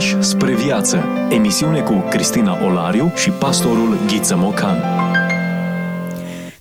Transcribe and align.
Pași 0.00 0.22
spre 0.22 0.54
viață. 0.54 1.04
Emisiune 1.30 1.80
cu 1.80 2.04
Cristina 2.10 2.64
Olariu 2.64 3.12
și 3.16 3.30
pastorul 3.30 3.98
Ghiță 4.06 4.36
Mocan. 4.36 4.76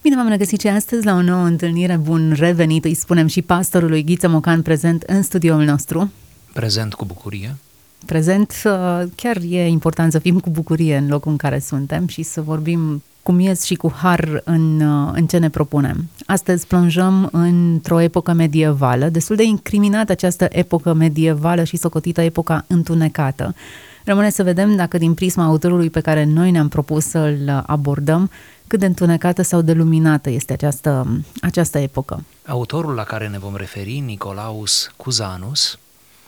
Bine 0.02 0.16
v-am 0.16 0.30
regăsit 0.30 0.60
și 0.60 0.68
astăzi 0.68 1.06
la 1.06 1.14
o 1.14 1.22
nouă 1.22 1.44
întâlnire. 1.44 1.98
Bun 1.98 2.36
revenit, 2.38 2.86
îi 2.86 2.94
spunem 2.94 3.28
și 3.28 3.42
pastorului 3.42 4.04
Ghiță 4.04 4.28
Mocan 4.28 4.62
prezent 4.62 5.02
în 5.02 5.22
studioul 5.22 5.64
nostru. 5.64 6.12
Prezent 6.54 6.94
cu 6.94 7.06
bucurie. 7.06 7.56
Prezent, 8.06 8.54
uh, 8.66 9.02
chiar 9.16 9.38
e 9.50 9.68
important 9.68 10.12
să 10.12 10.20
fim 10.20 10.40
cu 10.40 10.50
bucurie 10.50 10.98
în 10.98 11.08
locul 11.08 11.32
în 11.32 11.38
care 11.38 11.60
suntem 11.60 12.08
și 12.08 12.24
să 12.24 12.42
vorbim 12.42 13.04
cu 13.30 13.36
miez 13.36 13.64
și 13.64 13.76
cu 13.76 13.94
har 13.96 14.42
în, 14.44 14.82
uh, 14.82 15.12
în 15.14 15.28
ce 15.28 15.38
ne 15.38 15.50
propunem. 15.50 16.10
Astăzi 16.26 16.68
plonjăm 16.68 17.30
într-o 17.32 18.00
epocă 18.00 18.34
medievală, 18.34 19.10
destul 19.10 19.36
de 19.36 19.44
incriminată 19.44 20.12
această 20.12 20.48
epocă 20.50 20.94
medievală 20.94 21.64
și 21.64 21.78
socotită 21.78 22.22
epoca 22.22 22.66
întunecată. 22.68 23.56
Rămâne 24.06 24.30
să 24.30 24.44
vedem 24.44 24.76
dacă 24.76 24.98
din 24.98 25.14
prisma 25.14 25.44
autorului 25.44 25.90
pe 25.90 26.00
care 26.00 26.24
noi 26.24 26.52
ne-am 26.52 26.68
propus 26.68 27.06
să-l 27.06 27.64
abordăm, 27.66 28.30
cât 28.68 28.80
de 28.80 28.86
întunecată 28.86 29.42
sau 29.42 29.62
de 29.62 29.74
luminată 29.74 30.30
este 30.30 30.54
această, 30.54 31.22
această 31.42 31.78
epocă. 31.78 32.24
Autorul 32.46 32.94
la 32.94 33.04
care 33.04 33.28
ne 33.28 33.40
vom 33.40 33.56
referi, 33.56 34.00
Nicolaus 34.00 34.92
Cuzanus, 34.98 35.80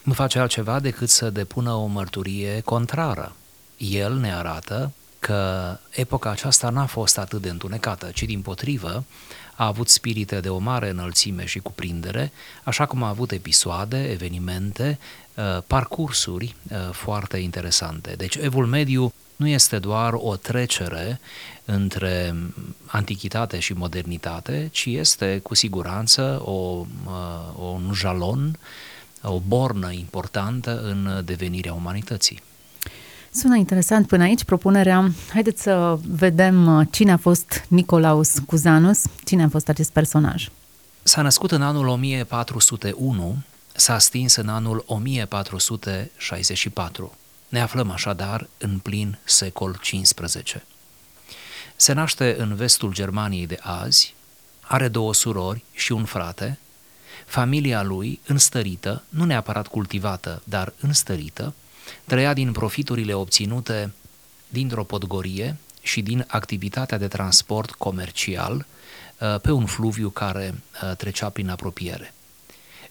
nu 0.04 0.14
face 0.14 0.40
altceva 0.40 0.80
decât 0.80 1.10
să 1.10 1.30
depună 1.30 1.72
o 1.72 1.86
mărturie 1.86 2.62
contrară. 2.66 3.36
El 3.78 4.18
ne 4.18 4.34
arată 4.34 4.92
că 5.22 5.78
epoca 5.90 6.30
aceasta 6.30 6.70
n-a 6.70 6.86
fost 6.86 7.18
atât 7.18 7.42
de 7.42 7.50
întunecată, 7.50 8.12
ci 8.14 8.24
din 8.24 8.42
potrivă 8.42 9.04
a 9.56 9.66
avut 9.66 9.90
spirite 9.90 10.40
de 10.40 10.50
o 10.50 10.58
mare 10.58 10.90
înălțime 10.90 11.46
și 11.46 11.60
cuprindere, 11.60 12.32
așa 12.64 12.86
cum 12.86 13.04
a 13.04 13.08
avut 13.08 13.32
episoade, 13.32 14.10
evenimente, 14.12 15.00
uh, 15.36 15.64
parcursuri 15.68 16.56
uh, 16.72 16.78
foarte 16.92 17.38
interesante. 17.38 18.14
Deci 18.18 18.36
Evul 18.36 18.66
Mediu 18.66 19.14
nu 19.36 19.48
este 19.48 19.80
doar 19.80 20.14
o 20.14 20.36
trecere 20.36 21.20
între 21.66 22.36
antichitate 22.86 23.60
și 23.60 23.74
modernitate, 23.74 24.70
ci 24.72 24.86
este 24.86 25.40
cu 25.44 25.56
siguranță 25.56 26.42
o, 26.46 26.86
uh, 27.06 27.74
un 27.74 27.92
jalon, 27.94 28.60
o 29.22 29.40
bornă 29.40 29.92
importantă 29.92 30.82
în 30.82 31.22
devenirea 31.26 31.74
umanității. 31.74 32.42
Sună 33.34 33.56
interesant 33.56 34.08
până 34.08 34.24
aici 34.24 34.44
propunerea. 34.44 35.12
Haideți 35.32 35.62
să 35.62 36.00
vedem 36.08 36.78
uh, 36.78 36.88
cine 36.92 37.12
a 37.12 37.18
fost 37.18 37.66
Nicolaus 37.68 38.40
Cuzanus, 38.48 39.04
cine 39.26 39.44
a 39.44 39.50
fost 39.50 39.70
acest 39.70 39.92
personaj. 39.92 40.50
S-a 41.04 41.22
născut 41.22 41.52
în 41.52 41.62
anul 41.62 41.88
1401, 41.88 43.38
s-a 43.76 44.00
stins 44.00 44.36
în 44.36 44.48
anul 44.48 44.84
1464. 44.88 47.14
Ne 47.50 47.62
aflăm 47.62 47.92
așadar 47.92 48.48
în 48.58 48.80
plin 48.80 49.18
secol 49.24 49.80
XV. 49.82 50.62
Se 51.76 51.94
naște 51.94 52.36
în 52.38 52.56
vestul 52.56 52.94
Germaniei 52.94 53.48
de 53.48 53.60
azi, 53.62 54.16
are 54.62 54.88
două 54.88 55.14
surori 55.14 55.64
și 55.74 55.92
un 55.92 56.06
frate, 56.06 56.60
familia 57.26 57.84
lui, 57.84 58.20
înstărită, 58.26 59.04
nu 59.10 59.26
neapărat 59.26 59.68
cultivată, 59.68 60.42
dar 60.44 60.74
înstărită, 60.80 61.54
trăia 62.06 62.34
din 62.34 62.52
profiturile 62.52 63.14
obținute 63.14 63.94
dintr-o 64.48 64.84
podgorie 64.84 65.58
și 65.82 66.02
din 66.02 66.26
activitatea 66.28 66.98
de 66.98 67.08
transport 67.08 67.72
comercial 67.72 68.66
uh, 69.18 69.40
pe 69.42 69.52
un 69.52 69.66
fluviu 69.66 70.10
care 70.10 70.54
uh, 70.84 70.96
trecea 70.96 71.30
prin 71.30 71.50
apropiere. 71.50 72.14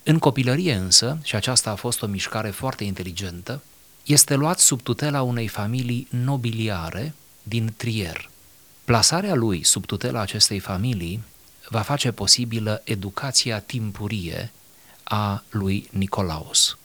În 0.03 0.19
copilărie 0.19 0.75
însă, 0.75 1.19
și 1.23 1.37
aceasta 1.37 1.71
a 1.71 1.75
fost 1.75 2.03
o 2.03 2.06
mișcare 2.06 2.51
foarte 2.51 2.84
inteligentă, 2.84 3.62
este 4.05 4.34
luat 4.34 4.59
sub 4.59 4.83
tutela 4.83 5.23
unei 5.23 5.48
familii 5.48 6.09
nobiliare 6.11 7.15
din 7.43 7.75
Trier. 7.77 8.31
Plasarea 8.84 9.34
lui 9.34 9.65
sub 9.65 9.87
tutela 9.87 10.21
acestei 10.21 10.59
familii 10.59 11.22
va 11.69 11.81
face 11.81 12.11
posibilă 12.11 12.81
educația 12.84 13.61
timpurie 13.61 14.53
a 15.05 15.44
lui 15.50 15.88
Nicolaus. 15.91 16.78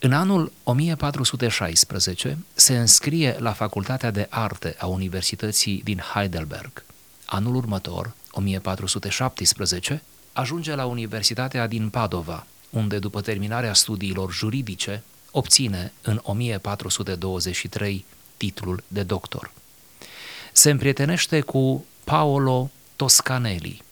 În 0.00 0.12
anul 0.12 0.52
1416 0.62 2.38
se 2.54 2.78
înscrie 2.78 3.36
la 3.38 3.52
Facultatea 3.52 4.10
de 4.10 4.26
Arte 4.30 4.76
a 4.78 4.86
Universității 4.86 5.80
din 5.84 5.98
Heidelberg. 6.14 6.84
Anul 7.24 7.54
următor, 7.54 8.14
1417, 8.30 10.02
ajunge 10.32 10.74
la 10.74 10.84
Universitatea 10.84 11.66
din 11.66 11.88
Padova, 11.88 12.46
unde 12.70 12.98
după 12.98 13.20
terminarea 13.20 13.74
studiilor 13.74 14.32
juridice 14.32 15.02
obține 15.30 15.92
în 16.02 16.20
1423 16.22 18.04
titlul 18.36 18.82
de 18.88 19.02
doctor. 19.02 19.52
Se 20.52 20.70
împrietenește 20.70 21.40
cu 21.40 21.84
Paolo 22.04 22.70
Toscanelli 22.96 23.82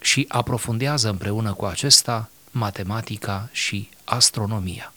și 0.00 0.24
aprofundează 0.28 1.08
împreună 1.08 1.52
cu 1.52 1.64
acesta 1.64 2.30
matematica 2.50 3.48
și 3.52 3.88
astronomia. 4.04 4.92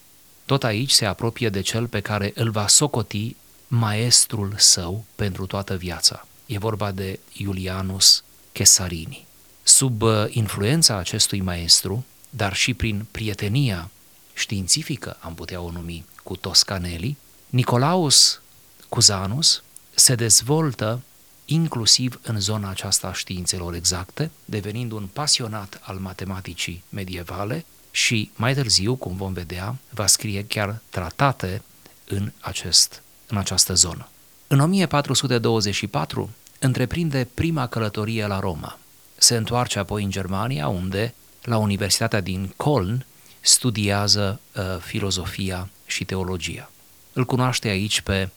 Tot 0.46 0.64
aici 0.64 0.92
se 0.92 1.06
apropie 1.06 1.50
de 1.50 1.62
cel 1.62 1.88
pe 1.88 2.00
care 2.00 2.32
îl 2.36 2.52
va 2.52 2.68
socoti 2.68 3.36
maestrul 3.68 4.54
său 4.58 5.06
pentru 5.16 5.46
toată 5.46 5.76
viața. 5.76 6.28
E 6.46 6.58
vorba 6.58 6.92
de 6.92 7.20
Iulianus 7.34 8.24
Chesarini. 8.52 9.26
Sub 9.64 10.02
uh, 10.02 10.26
influența 10.30 10.96
acestui 10.98 11.42
maestru, 11.42 12.06
dar 12.30 12.54
și 12.54 12.74
prin 12.74 13.06
prietenia 13.12 13.90
științifică, 14.34 15.18
am 15.20 15.34
putea 15.34 15.62
o 15.62 15.72
numi, 15.72 16.06
cu 16.24 16.36
Toscanelli, 16.36 17.18
Nicolaus 17.50 18.42
Cuzanus 18.90 19.64
se 19.94 20.16
dezvoltă 20.16 21.02
inclusiv 21.46 22.20
în 22.24 22.40
zona 22.40 22.70
aceasta 22.70 23.08
a 23.08 23.14
științelor 23.14 23.74
exacte, 23.74 24.32
devenind 24.46 24.92
un 24.92 25.08
pasionat 25.14 25.80
al 25.82 25.98
matematicii 25.98 26.84
medievale 26.90 27.66
și 27.96 28.32
mai 28.36 28.54
târziu, 28.54 28.96
cum 28.96 29.16
vom 29.16 29.34
vedea, 29.34 29.76
va 29.90 30.08
scrie 30.08 30.46
chiar 30.46 30.82
tratate 30.90 31.62
în, 32.08 32.32
acest, 32.40 33.02
în 33.28 33.38
această 33.38 33.74
zonă. 33.74 34.08
În 34.48 34.60
1424 34.60 36.30
întreprinde 36.60 37.28
prima 37.34 37.68
călătorie 37.68 38.26
la 38.26 38.40
Roma. 38.40 38.80
Se 39.16 39.36
întoarce 39.36 39.80
apoi 39.80 40.04
în 40.04 40.10
Germania, 40.10 40.68
unde, 40.68 41.14
la 41.42 41.58
Universitatea 41.58 42.22
din 42.22 42.54
Köln, 42.54 43.06
studiază 43.42 44.40
uh, 44.56 44.64
filozofia 44.80 45.70
și 45.86 46.06
teologia. 46.06 46.72
Îl 47.14 47.26
cunoaște 47.26 47.68
aici 47.68 48.02
pe 48.02 48.30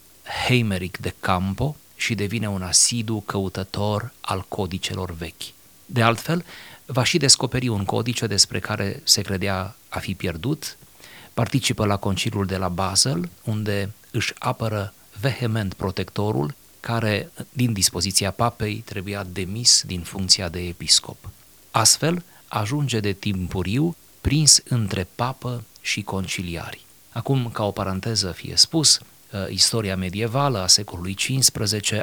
Heimeric 0.47 0.99
de 0.99 1.15
Campo 1.21 1.77
și 1.97 2.15
devine 2.15 2.49
un 2.49 2.63
asidu 2.63 3.23
căutător 3.27 4.13
al 4.21 4.45
codicelor 4.49 5.15
vechi. 5.15 5.53
De 5.87 6.03
altfel, 6.03 6.45
va 6.91 7.03
și 7.03 7.19
descoperi 7.19 7.69
un 7.69 7.85
codice 7.85 8.27
despre 8.27 8.61
care 8.61 9.01
se 9.05 9.23
credea 9.23 9.77
a 9.89 9.99
fi 9.99 10.15
pierdut, 10.15 10.77
participă 11.35 11.87
la 11.87 11.97
conciliul 11.97 12.47
de 12.47 12.57
la 12.57 12.69
Basel, 12.69 13.29
unde 13.45 13.93
își 14.11 14.35
apără 14.39 14.95
vehement 15.21 15.75
protectorul, 15.75 16.55
care, 16.81 17.31
din 17.53 17.73
dispoziția 17.73 18.31
papei, 18.31 18.77
trebuia 18.77 19.27
demis 19.33 19.83
din 19.87 20.01
funcția 20.01 20.49
de 20.49 20.61
episcop. 20.61 21.17
Astfel, 21.71 22.25
ajunge 22.49 23.01
de 23.01 23.13
timpuriu 23.13 23.97
prins 24.21 24.61
între 24.69 25.07
papă 25.15 25.65
și 25.81 26.03
conciliari. 26.03 26.85
Acum, 27.11 27.51
ca 27.51 27.65
o 27.65 27.71
paranteză 27.71 28.33
fie 28.33 28.57
spus, 28.57 28.99
uh, 28.99 29.47
istoria 29.51 29.97
medievală 29.97 30.63
a 30.63 30.67
secolului 30.67 31.15
XV 31.15 31.53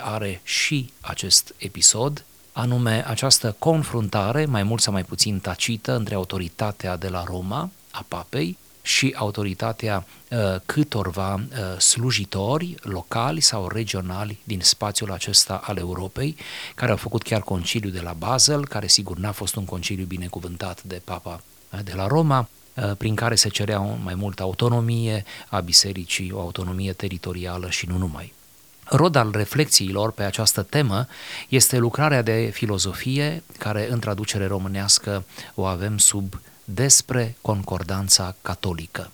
are 0.01 0.41
și 0.43 0.89
acest 1.01 1.53
episod, 1.57 2.25
anume 2.57 3.03
această 3.07 3.55
confruntare, 3.59 4.45
mai 4.45 4.63
mult 4.63 4.81
sau 4.81 4.93
mai 4.93 5.03
puțin 5.03 5.39
tacită, 5.39 5.95
între 5.95 6.15
autoritatea 6.15 6.97
de 6.97 7.07
la 7.07 7.23
Roma, 7.23 7.69
a 7.91 8.05
papei, 8.07 8.57
și 8.81 9.15
autoritatea 9.17 10.05
uh, 10.29 10.37
câtorva 10.65 11.33
uh, 11.33 11.79
slujitori 11.79 12.75
locali 12.81 13.39
sau 13.39 13.67
regionali 13.67 14.39
din 14.43 14.59
spațiul 14.61 15.11
acesta 15.11 15.61
al 15.63 15.77
Europei, 15.77 16.35
care 16.75 16.91
au 16.91 16.97
făcut 16.97 17.23
chiar 17.23 17.41
conciliul 17.41 17.91
de 17.91 18.01
la 18.01 18.13
Basel, 18.13 18.67
care 18.67 18.87
sigur 18.87 19.17
n-a 19.17 19.31
fost 19.31 19.55
un 19.55 19.65
conciliu 19.65 20.05
binecuvântat 20.05 20.83
de 20.83 21.01
papa 21.03 21.41
uh, 21.71 21.79
de 21.83 21.93
la 21.95 22.07
Roma, 22.07 22.49
uh, 22.73 22.91
prin 22.97 23.15
care 23.15 23.35
se 23.35 23.49
cerea 23.49 23.79
mai 23.79 24.15
multă 24.15 24.43
autonomie 24.43 25.25
a 25.49 25.59
bisericii, 25.59 26.31
o 26.31 26.39
autonomie 26.39 26.93
teritorială 26.93 27.69
și 27.69 27.87
nu 27.87 27.97
numai. 27.97 28.33
Rod 28.85 29.15
al 29.15 29.31
reflexiilor 29.31 30.11
pe 30.11 30.23
această 30.23 30.61
temă 30.61 31.07
este 31.49 31.77
lucrarea 31.77 32.21
de 32.21 32.49
filozofie, 32.53 33.43
care 33.57 33.91
în 33.91 33.99
traducere 33.99 34.47
românească 34.47 35.25
o 35.55 35.65
avem 35.65 35.97
sub 35.97 36.39
despre 36.63 37.35
concordanța 37.41 38.35
catolică, 38.41 39.11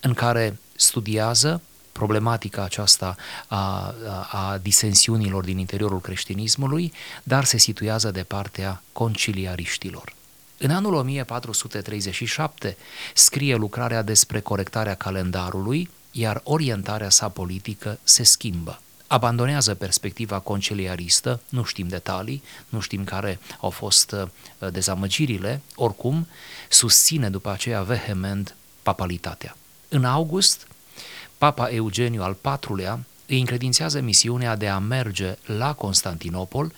în 0.00 0.14
care 0.14 0.58
studiază 0.76 1.60
problematica 1.92 2.62
aceasta 2.62 3.16
a, 3.46 3.56
a, 3.56 4.28
a 4.30 4.58
disensiunilor 4.58 5.44
din 5.44 5.58
interiorul 5.58 6.00
creștinismului, 6.00 6.92
dar 7.22 7.44
se 7.44 7.58
situează 7.58 8.10
de 8.10 8.22
partea 8.22 8.82
conciliariștilor. 8.92 10.14
În 10.58 10.70
anul 10.70 10.94
1437 10.94 12.76
scrie 13.14 13.54
lucrarea 13.54 14.02
despre 14.02 14.40
corectarea 14.40 14.94
calendarului, 14.94 15.90
iar 16.10 16.40
orientarea 16.44 17.10
sa 17.10 17.28
politică 17.28 17.98
se 18.02 18.22
schimbă. 18.22 18.80
Abandonează 19.12 19.74
perspectiva 19.74 20.38
conciliaristă, 20.38 21.40
nu 21.48 21.64
știm 21.64 21.88
detalii, 21.88 22.42
nu 22.68 22.80
știm 22.80 23.04
care 23.04 23.38
au 23.60 23.70
fost 23.70 24.12
uh, 24.12 24.28
dezamăgirile, 24.70 25.60
oricum 25.74 26.28
susține 26.68 27.30
după 27.30 27.50
aceea 27.50 27.82
vehement 27.82 28.54
papalitatea. 28.82 29.56
În 29.88 30.04
august, 30.04 30.66
Papa 31.38 31.68
Eugeniu 31.68 32.22
al 32.22 32.36
IV-lea 32.60 33.00
îi 33.26 33.40
încredințează 33.40 34.00
misiunea 34.00 34.56
de 34.56 34.68
a 34.68 34.78
merge 34.78 35.36
la 35.46 35.72
Constantinopol 35.72 36.72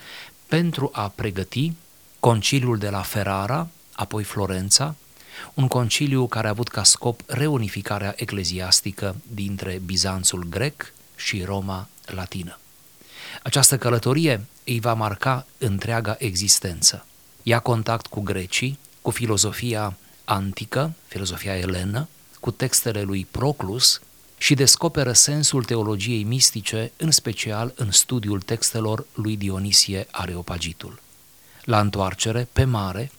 pentru 0.46 0.90
a 0.92 1.08
pregăti 1.08 1.72
conciliul 2.20 2.78
de 2.78 2.88
la 2.88 3.02
Ferrara, 3.02 3.68
apoi 3.92 4.22
Florența, 4.22 4.94
un 5.54 5.68
conciliu 5.68 6.26
care 6.26 6.46
a 6.46 6.50
avut 6.50 6.68
ca 6.68 6.82
scop 6.82 7.20
reunificarea 7.26 8.12
ecleziastică 8.16 9.16
dintre 9.26 9.80
Bizanțul 9.84 10.46
grec 10.48 10.92
și 11.16 11.42
Roma 11.42 11.88
latină. 12.06 12.58
Această 13.42 13.78
călătorie 13.78 14.46
îi 14.64 14.80
va 14.80 14.94
marca 14.94 15.46
întreaga 15.58 16.16
existență. 16.18 17.06
Ia 17.42 17.58
contact 17.58 18.06
cu 18.06 18.20
grecii, 18.20 18.78
cu 19.02 19.10
filozofia 19.10 19.96
antică, 20.24 20.92
filozofia 21.06 21.56
elenă, 21.56 22.08
cu 22.40 22.50
textele 22.50 23.02
lui 23.02 23.26
Proclus 23.30 24.00
și 24.38 24.54
descoperă 24.54 25.12
sensul 25.12 25.64
teologiei 25.64 26.22
mistice, 26.22 26.92
în 26.96 27.10
special 27.10 27.72
în 27.76 27.90
studiul 27.90 28.40
textelor 28.40 29.06
lui 29.14 29.36
Dionisie 29.36 30.06
Areopagitul. 30.10 31.00
La 31.64 31.80
întoarcere, 31.80 32.48
pe 32.52 32.64
mare, 32.64 33.10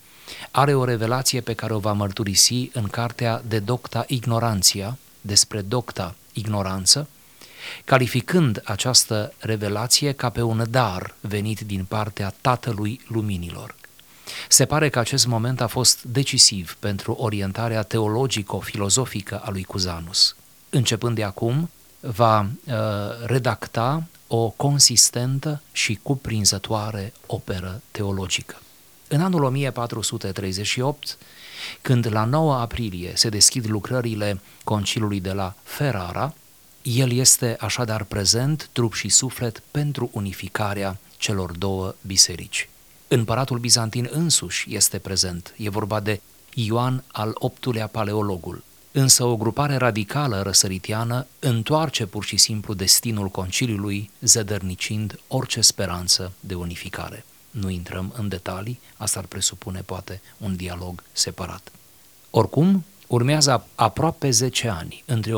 are 0.50 0.74
o 0.74 0.84
revelație 0.84 1.40
pe 1.40 1.54
care 1.54 1.74
o 1.74 1.78
va 1.78 1.92
mărturisi 1.92 2.70
în 2.72 2.86
cartea 2.86 3.42
de 3.46 3.58
Docta 3.58 4.04
Ignoranția, 4.08 4.98
despre 5.20 5.60
Docta 5.60 6.14
Ignoranță, 6.32 7.08
calificând 7.84 8.60
această 8.64 9.32
revelație 9.38 10.12
ca 10.12 10.30
pe 10.30 10.42
un 10.42 10.64
dar 10.70 11.14
venit 11.20 11.60
din 11.60 11.84
partea 11.84 12.34
Tatălui 12.40 13.00
Luminilor. 13.08 13.74
Se 14.48 14.64
pare 14.64 14.88
că 14.88 14.98
acest 14.98 15.26
moment 15.26 15.60
a 15.60 15.66
fost 15.66 16.02
decisiv 16.02 16.76
pentru 16.78 17.12
orientarea 17.12 17.82
teologico-filozofică 17.82 19.38
a 19.44 19.50
lui 19.50 19.64
Cuzanus. 19.64 20.36
Începând 20.70 21.14
de 21.14 21.22
acum, 21.22 21.70
va 22.00 22.40
uh, 22.40 22.74
redacta 23.24 24.02
o 24.26 24.48
consistentă 24.48 25.62
și 25.72 25.98
cuprinzătoare 26.02 27.12
operă 27.26 27.80
teologică. 27.90 28.60
În 29.08 29.20
anul 29.20 29.42
1438, 29.42 31.18
când 31.82 32.12
la 32.12 32.24
9 32.24 32.54
aprilie 32.54 33.12
se 33.14 33.28
deschid 33.28 33.68
lucrările 33.68 34.40
concilului 34.64 35.20
de 35.20 35.32
la 35.32 35.54
Ferrara, 35.62 36.34
el 36.86 37.12
este 37.12 37.56
așadar 37.60 38.04
prezent, 38.04 38.68
trup 38.72 38.94
și 38.94 39.08
suflet, 39.08 39.62
pentru 39.70 40.10
unificarea 40.12 40.98
celor 41.16 41.52
două 41.52 41.94
biserici. 42.00 42.68
Împăratul 43.08 43.58
bizantin 43.58 44.08
însuși 44.12 44.74
este 44.74 44.98
prezent, 44.98 45.54
e 45.56 45.68
vorba 45.68 46.00
de 46.00 46.20
Ioan 46.54 47.04
al 47.12 47.36
VIII-lea 47.40 47.86
Paleologul. 47.86 48.64
Însă 48.92 49.24
o 49.24 49.36
grupare 49.36 49.76
radicală 49.76 50.42
răsăritiană 50.42 51.26
întoarce 51.38 52.06
pur 52.06 52.24
și 52.24 52.36
simplu 52.36 52.74
destinul 52.74 53.28
conciliului, 53.28 54.10
zădărnicind 54.20 55.20
orice 55.28 55.60
speranță 55.60 56.32
de 56.40 56.54
unificare. 56.54 57.24
Nu 57.50 57.68
intrăm 57.68 58.12
în 58.16 58.28
detalii, 58.28 58.80
asta 58.96 59.18
ar 59.18 59.24
presupune 59.24 59.80
poate 59.80 60.20
un 60.38 60.56
dialog 60.56 61.02
separat. 61.12 61.72
Oricum, 62.30 62.84
urmează 63.06 63.66
aproape 63.74 64.30
10 64.30 64.68
ani, 64.68 65.02
între 65.06 65.32
1438-1449, 65.32 65.34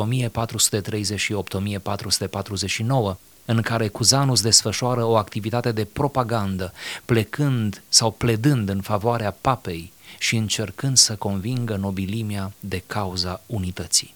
în 3.44 3.62
care 3.62 3.88
Cuzanus 3.88 4.42
desfășoară 4.42 5.04
o 5.04 5.16
activitate 5.16 5.72
de 5.72 5.84
propagandă, 5.84 6.72
plecând 7.04 7.82
sau 7.88 8.10
pledând 8.10 8.68
în 8.68 8.80
favoarea 8.80 9.36
papei 9.40 9.92
și 10.18 10.36
încercând 10.36 10.96
să 10.96 11.14
convingă 11.14 11.76
nobilimea 11.76 12.52
de 12.60 12.82
cauza 12.86 13.40
unității. 13.46 14.14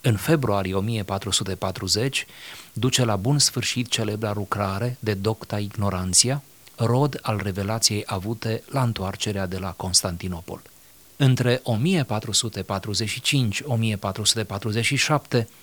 În 0.00 0.16
februarie 0.16 0.74
1440 0.74 2.26
duce 2.72 3.04
la 3.04 3.16
bun 3.16 3.38
sfârșit 3.38 3.88
celebra 3.88 4.32
lucrare 4.34 4.96
de 5.00 5.14
Docta 5.14 5.58
Ignoranția, 5.58 6.42
rod 6.76 7.18
al 7.22 7.40
revelației 7.42 8.02
avute 8.06 8.62
la 8.70 8.82
întoarcerea 8.82 9.46
de 9.46 9.58
la 9.58 9.70
Constantinopol. 9.70 10.62
Între 11.24 11.62
1445-1447 11.62 11.62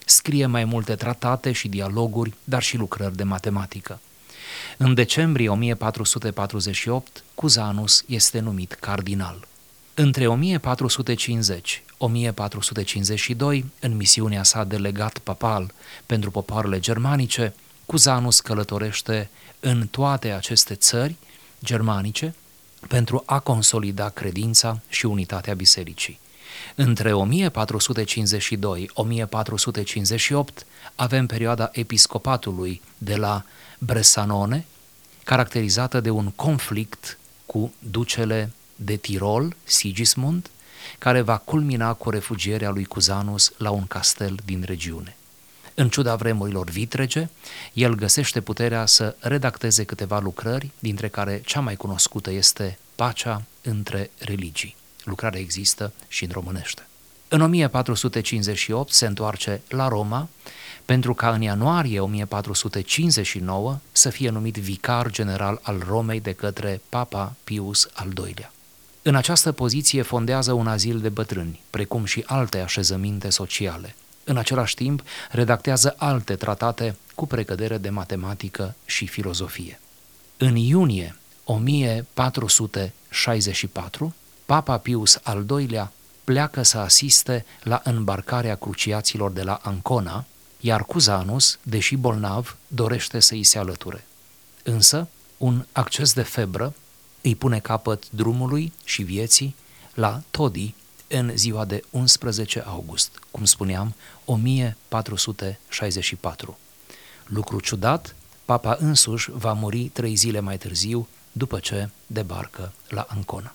scrie 0.06 0.46
mai 0.46 0.66
multe 0.66 0.96
tratate 0.96 1.52
și 1.52 1.68
dialoguri, 1.68 2.34
dar 2.44 2.62
și 2.62 2.78
lucrări 2.78 3.16
de 3.16 3.24
matematică. 3.24 4.00
În 4.78 4.94
decembrie 4.94 5.50
1448, 5.50 7.24
Cuzanus 7.36 8.04
este 8.08 8.40
numit 8.40 8.74
cardinal. 8.74 9.48
Între 9.94 10.26
1450-1452, 10.26 10.30
în 13.80 13.96
misiunea 13.96 14.44
sa 14.44 14.64
de 14.64 14.78
legat 14.78 15.18
papal 15.18 15.74
pentru 16.06 16.32
popoarele 16.32 16.80
germanice, 16.80 17.54
Cuzanus 17.86 18.40
călătorește 18.40 19.30
în 19.60 19.88
toate 19.88 20.32
aceste 20.32 20.76
țări 20.76 21.16
germanice 21.64 22.36
pentru 22.88 23.24
a 23.26 23.40
consolida 23.40 24.10
credința 24.10 24.80
și 24.90 25.06
unitatea 25.06 25.54
bisericii. 25.54 26.20
Între 26.76 27.12
1452-1458 27.12 27.16
avem 30.96 31.26
perioada 31.26 31.70
episcopatului 31.72 32.81
de 32.98 33.16
la 33.16 33.44
Bressanone, 33.78 34.66
caracterizată 35.24 36.00
de 36.00 36.10
un 36.10 36.31
conflict 36.31 37.18
cu 37.46 37.74
ducele 37.80 38.52
de 38.76 38.96
Tirol, 38.96 39.56
Sigismund, 39.64 40.50
care 40.98 41.22
va 41.22 41.38
culmina 41.38 41.94
cu 41.94 42.10
refugierea 42.10 42.70
lui 42.70 42.86
Cuzanus 42.86 43.52
la 43.58 43.70
un 43.70 43.88
castel 43.88 44.38
din 44.46 44.64
regiune. 44.66 45.18
În 45.80 45.90
ciuda 45.90 46.16
vremurilor 46.16 46.70
vitrege, 46.70 47.30
el 47.74 47.96
găsește 47.96 48.42
puterea 48.42 48.86
să 48.86 49.16
redacteze 49.20 49.84
câteva 49.84 50.20
lucrări, 50.20 50.72
dintre 50.80 51.08
care 51.08 51.42
cea 51.46 51.60
mai 51.60 51.76
cunoscută 51.76 52.31
este 52.31 52.78
Pacea 52.96 53.44
între 53.62 54.10
religii. 54.18 54.76
Lucrarea 55.04 55.40
există 55.40 55.94
și 56.08 56.24
în 56.24 56.30
românește. 56.34 56.88
În 57.28 57.42
1458 57.42 58.94
se 58.94 59.06
întoarce 59.06 59.62
la 59.68 59.88
Roma 59.88 60.30
pentru 60.86 61.14
ca 61.14 61.30
în 61.34 61.42
ianuarie 61.42 62.00
1459 62.00 63.80
să 63.92 64.10
fie 64.10 64.30
numit 64.30 64.56
vicar 64.56 65.12
general 65.12 65.60
al 65.62 65.84
Romei 65.88 66.20
de 66.20 66.32
către 66.32 66.82
Papa 66.89 67.36
Pius 67.44 67.88
al 67.94 68.08
II-lea. 68.25 68.51
În 69.01 69.15
această 69.15 69.51
poziție 69.51 70.01
fondează 70.01 70.53
un 70.53 70.68
azil 70.68 71.00
de 71.00 71.10
bătrâni, 71.10 71.62
precum 71.70 72.06
și 72.06 72.24
alte 72.27 72.60
așezăminte 72.60 73.30
sociale. 73.30 73.96
În 74.29 74.38
același 74.38 74.75
timp, 74.75 75.03
redactează 75.31 75.93
alte 75.98 76.36
tratate 76.36 76.95
cu 77.15 77.27
precădere 77.27 77.77
de 77.77 77.89
matematică 77.89 78.75
și 78.86 79.07
filozofie. 79.07 79.79
În 80.38 80.55
iunie 80.55 81.15
1464, 81.43 84.15
Papa 84.45 84.77
Pius 84.77 85.19
al 85.24 85.45
II-lea 85.59 85.91
pleacă 86.24 86.63
să 86.63 86.77
asiste 86.77 87.45
la 87.63 87.81
îmbarcarea 87.83 88.55
cruciaților 88.55 89.31
de 89.31 89.43
la 89.43 89.59
Ancona, 89.63 90.25
iar 90.59 90.83
Cuzanus, 90.83 91.59
deși 91.63 91.95
bolnav, 91.95 92.57
dorește 92.67 93.19
să 93.19 93.33
îi 93.33 93.43
se 93.43 93.57
alăture. 93.57 94.05
Însă, 94.63 95.07
un 95.38 95.65
acces 95.71 96.13
de 96.13 96.21
febră 96.21 96.74
îi 97.21 97.36
pune 97.36 97.59
capăt 97.59 98.09
drumului 98.09 98.74
și 98.83 99.03
vieții 99.03 99.55
la 99.93 100.21
Todi 100.31 100.74
în 101.10 101.32
ziua 101.36 101.66
de 101.66 101.84
11 101.89 102.63
august, 102.66 103.20
cum 103.32 103.46
spuneam, 103.46 103.96
1464. 104.25 106.58
Lucru 107.25 107.60
ciudat, 107.60 108.16
papa 108.46 108.78
însuși 108.80 109.30
va 109.34 109.54
muri 109.54 109.84
trei 109.84 110.16
zile 110.16 110.39
mai 110.39 110.58
târziu, 110.58 111.08
după 111.32 111.60
ce 111.60 111.89
debarcă 112.08 112.72
la 112.89 113.08
Ancona. 113.10 113.54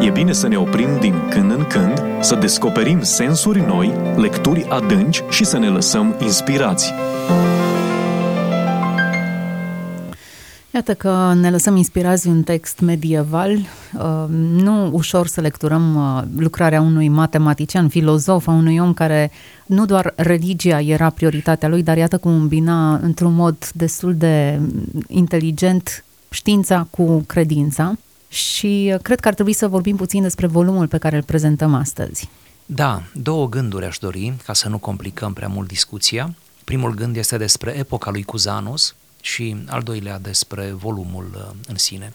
E 0.00 0.10
bine 0.10 0.32
să 0.32 0.48
ne 0.48 0.58
oprim 0.58 1.00
din 1.00 1.28
când 1.28 1.50
în 1.50 1.66
când, 1.66 2.02
să 2.20 2.34
descoperim 2.34 3.02
sensuri 3.02 3.60
noi, 3.60 4.14
lecturi 4.16 4.64
adânci 4.64 5.22
și 5.30 5.44
să 5.44 5.58
ne 5.58 5.68
lăsăm 5.68 6.16
inspirați. 6.20 6.92
Iată 10.78 10.94
că 10.94 11.32
ne 11.34 11.50
lăsăm 11.50 11.76
inspirați 11.76 12.22
de 12.22 12.28
un 12.28 12.42
text 12.42 12.78
medieval, 12.78 13.52
uh, 13.52 14.24
nu 14.28 14.90
ușor 14.92 15.26
să 15.26 15.40
lecturăm 15.40 15.94
uh, 15.94 16.22
lucrarea 16.36 16.80
unui 16.80 17.08
matematician, 17.08 17.88
filozof, 17.88 18.46
a 18.46 18.50
unui 18.50 18.78
om 18.78 18.94
care 18.94 19.30
nu 19.66 19.86
doar 19.86 20.12
religia 20.16 20.80
era 20.80 21.10
prioritatea 21.10 21.68
lui, 21.68 21.82
dar 21.82 21.96
iată 21.96 22.18
cum 22.18 22.32
îmbina 22.32 22.94
într-un 22.94 23.34
mod 23.34 23.70
destul 23.74 24.14
de 24.14 24.60
inteligent 25.06 26.04
știința 26.30 26.86
cu 26.90 27.24
credința 27.26 27.96
și 28.28 28.90
uh, 28.94 29.00
cred 29.02 29.20
că 29.20 29.28
ar 29.28 29.34
trebui 29.34 29.52
să 29.52 29.68
vorbim 29.68 29.96
puțin 29.96 30.22
despre 30.22 30.46
volumul 30.46 30.86
pe 30.86 30.98
care 30.98 31.16
îl 31.16 31.22
prezentăm 31.22 31.74
astăzi. 31.74 32.28
Da, 32.66 33.02
două 33.12 33.48
gânduri 33.48 33.84
aș 33.84 33.98
dori, 33.98 34.34
ca 34.44 34.52
să 34.52 34.68
nu 34.68 34.78
complicăm 34.78 35.32
prea 35.32 35.48
mult 35.48 35.68
discuția. 35.68 36.34
Primul 36.64 36.94
gând 36.94 37.16
este 37.16 37.36
despre 37.36 37.76
epoca 37.78 38.10
lui 38.10 38.22
Cuzanus 38.22 38.94
și 39.20 39.56
al 39.66 39.82
doilea 39.82 40.18
despre 40.18 40.70
volumul 40.70 41.30
uh, 41.34 41.56
în 41.66 41.76
sine. 41.76 42.14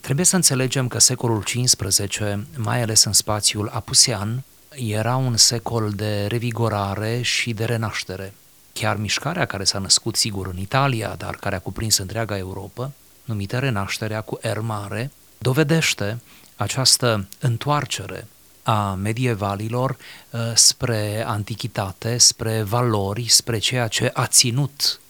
Trebuie 0.00 0.24
să 0.24 0.36
înțelegem 0.36 0.88
că 0.88 0.98
secolul 0.98 1.42
XV, 1.42 2.46
mai 2.56 2.82
ales 2.82 3.04
în 3.04 3.12
spațiul 3.12 3.68
apusean, 3.72 4.42
era 4.74 5.16
un 5.16 5.36
secol 5.36 5.90
de 5.90 6.26
revigorare 6.26 7.22
și 7.22 7.52
de 7.52 7.64
renaștere. 7.64 8.34
Chiar 8.72 8.96
mișcarea 8.96 9.44
care 9.44 9.64
s-a 9.64 9.78
născut, 9.78 10.16
sigur, 10.16 10.46
în 10.46 10.58
Italia, 10.58 11.14
dar 11.18 11.36
care 11.36 11.54
a 11.54 11.60
cuprins 11.60 11.96
întreaga 11.96 12.36
Europa, 12.36 12.92
numită 13.24 13.58
Renașterea 13.58 14.20
cu 14.20 14.38
R 14.42 14.58
mare, 14.58 15.10
dovedește 15.38 16.20
această 16.56 17.28
întoarcere 17.40 18.26
a 18.62 18.94
medievalilor 18.94 19.96
uh, 20.30 20.40
spre 20.54 21.24
antichitate, 21.26 22.18
spre 22.18 22.62
valori, 22.62 23.28
spre 23.28 23.58
ceea 23.58 23.88
ce 23.88 24.10
a 24.12 24.26
ținut 24.26 25.00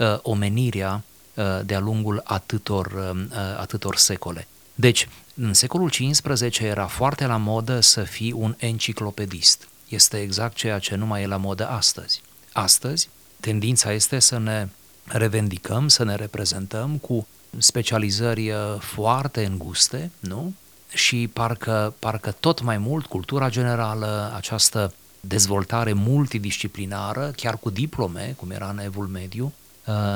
uh, 0.00 0.18
omenirea 0.22 1.02
uh, 1.34 1.44
de-a 1.64 1.78
lungul 1.78 2.20
atâtor, 2.24 3.16
atâtor 3.58 3.96
secole. 3.96 4.46
Deci, 4.74 5.08
în 5.34 5.54
secolul 5.54 5.90
XV 5.90 6.62
era 6.62 6.86
foarte 6.86 7.26
la 7.26 7.36
modă 7.36 7.80
să 7.80 8.02
fii 8.02 8.32
un 8.32 8.54
enciclopedist. 8.58 9.68
Este 9.88 10.20
exact 10.20 10.56
ceea 10.56 10.78
ce 10.78 10.94
nu 10.94 11.06
mai 11.06 11.22
e 11.22 11.26
la 11.26 11.36
modă 11.36 11.68
astăzi. 11.68 12.22
Astăzi, 12.52 13.08
tendința 13.40 13.92
este 13.92 14.18
să 14.18 14.38
ne 14.38 14.68
revendicăm, 15.04 15.88
să 15.88 16.04
ne 16.04 16.14
reprezentăm 16.14 16.96
cu 16.96 17.26
specializări 17.58 18.52
foarte 18.78 19.44
înguste, 19.44 20.10
nu? 20.20 20.54
și 20.94 21.28
parcă, 21.32 21.94
parcă 21.98 22.34
tot 22.40 22.62
mai 22.62 22.78
mult 22.78 23.06
cultura 23.06 23.48
generală, 23.48 24.32
această 24.36 24.92
dezvoltare 25.20 25.92
multidisciplinară, 25.92 27.32
chiar 27.36 27.56
cu 27.56 27.70
diplome, 27.70 28.34
cum 28.36 28.50
era 28.50 28.68
în 28.68 28.78
Evul 28.78 29.06
Mediu, 29.06 29.44
uh, 29.44 29.52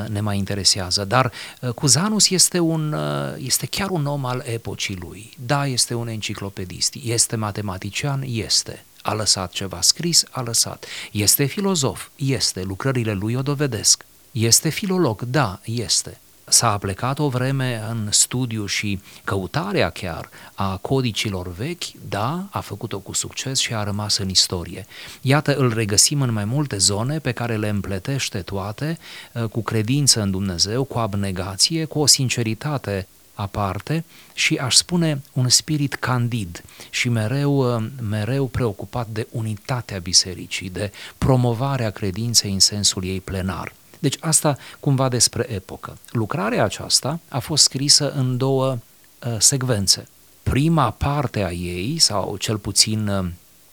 ne 0.08 0.20
mai 0.20 0.38
interesează. 0.38 1.04
Dar 1.04 1.32
uh, 1.60 1.70
Cuzanus 1.70 2.30
este, 2.30 2.58
un, 2.58 2.92
uh, 2.92 3.34
este 3.36 3.66
chiar 3.66 3.90
un 3.90 4.06
om 4.06 4.24
al 4.24 4.42
epocii 4.46 4.96
lui. 4.96 5.30
Da, 5.46 5.66
este 5.66 5.94
un 5.94 6.08
enciclopedist, 6.08 6.94
este 7.04 7.36
matematician, 7.36 8.24
este. 8.26 8.84
A 9.02 9.14
lăsat 9.14 9.52
ceva 9.52 9.80
scris, 9.80 10.24
a 10.30 10.40
lăsat. 10.40 10.84
Este 11.12 11.44
filozof, 11.44 12.08
este. 12.16 12.62
Lucrările 12.62 13.12
lui 13.12 13.34
o 13.34 13.42
dovedesc. 13.42 14.04
Este 14.30 14.68
filolog, 14.68 15.22
da, 15.22 15.60
este 15.64 16.18
s-a 16.54 16.72
aplecat 16.72 17.18
o 17.18 17.28
vreme 17.28 17.84
în 17.90 18.08
studiu 18.10 18.66
și 18.66 19.00
căutarea 19.24 19.90
chiar 19.90 20.30
a 20.54 20.76
codicilor 20.76 21.52
vechi, 21.52 21.84
da, 22.08 22.46
a 22.50 22.60
făcut-o 22.60 22.98
cu 22.98 23.12
succes 23.12 23.58
și 23.58 23.74
a 23.74 23.82
rămas 23.82 24.16
în 24.16 24.28
istorie. 24.28 24.86
Iată, 25.20 25.56
îl 25.56 25.74
regăsim 25.74 26.22
în 26.22 26.32
mai 26.32 26.44
multe 26.44 26.76
zone 26.76 27.18
pe 27.18 27.32
care 27.32 27.56
le 27.56 27.68
împletește 27.68 28.42
toate 28.42 28.98
uh, 29.32 29.44
cu 29.44 29.62
credință 29.62 30.22
în 30.22 30.30
Dumnezeu, 30.30 30.84
cu 30.84 30.98
abnegație, 30.98 31.84
cu 31.84 31.98
o 31.98 32.06
sinceritate 32.06 33.06
aparte 33.34 34.04
și 34.32 34.56
aș 34.56 34.74
spune 34.74 35.22
un 35.32 35.48
spirit 35.48 35.94
candid 35.94 36.64
și 36.90 37.08
mereu, 37.08 37.76
uh, 37.76 37.84
mereu 38.08 38.46
preocupat 38.46 39.08
de 39.08 39.26
unitatea 39.30 39.98
bisericii, 39.98 40.70
de 40.70 40.92
promovarea 41.18 41.90
credinței 41.90 42.52
în 42.52 42.60
sensul 42.60 43.04
ei 43.04 43.20
plenar. 43.20 43.72
Deci 44.04 44.16
asta 44.20 44.56
cumva 44.80 45.08
despre 45.08 45.46
epocă. 45.50 45.98
Lucrarea 46.10 46.64
aceasta 46.64 47.20
a 47.28 47.38
fost 47.38 47.62
scrisă 47.62 48.12
în 48.12 48.36
două 48.36 48.78
uh, 49.26 49.36
secvențe. 49.38 50.08
Prima 50.42 50.90
parte 50.90 51.42
a 51.42 51.50
ei, 51.50 51.98
sau 51.98 52.36
cel 52.36 52.58
puțin 52.58 53.08
uh, 53.08 53.26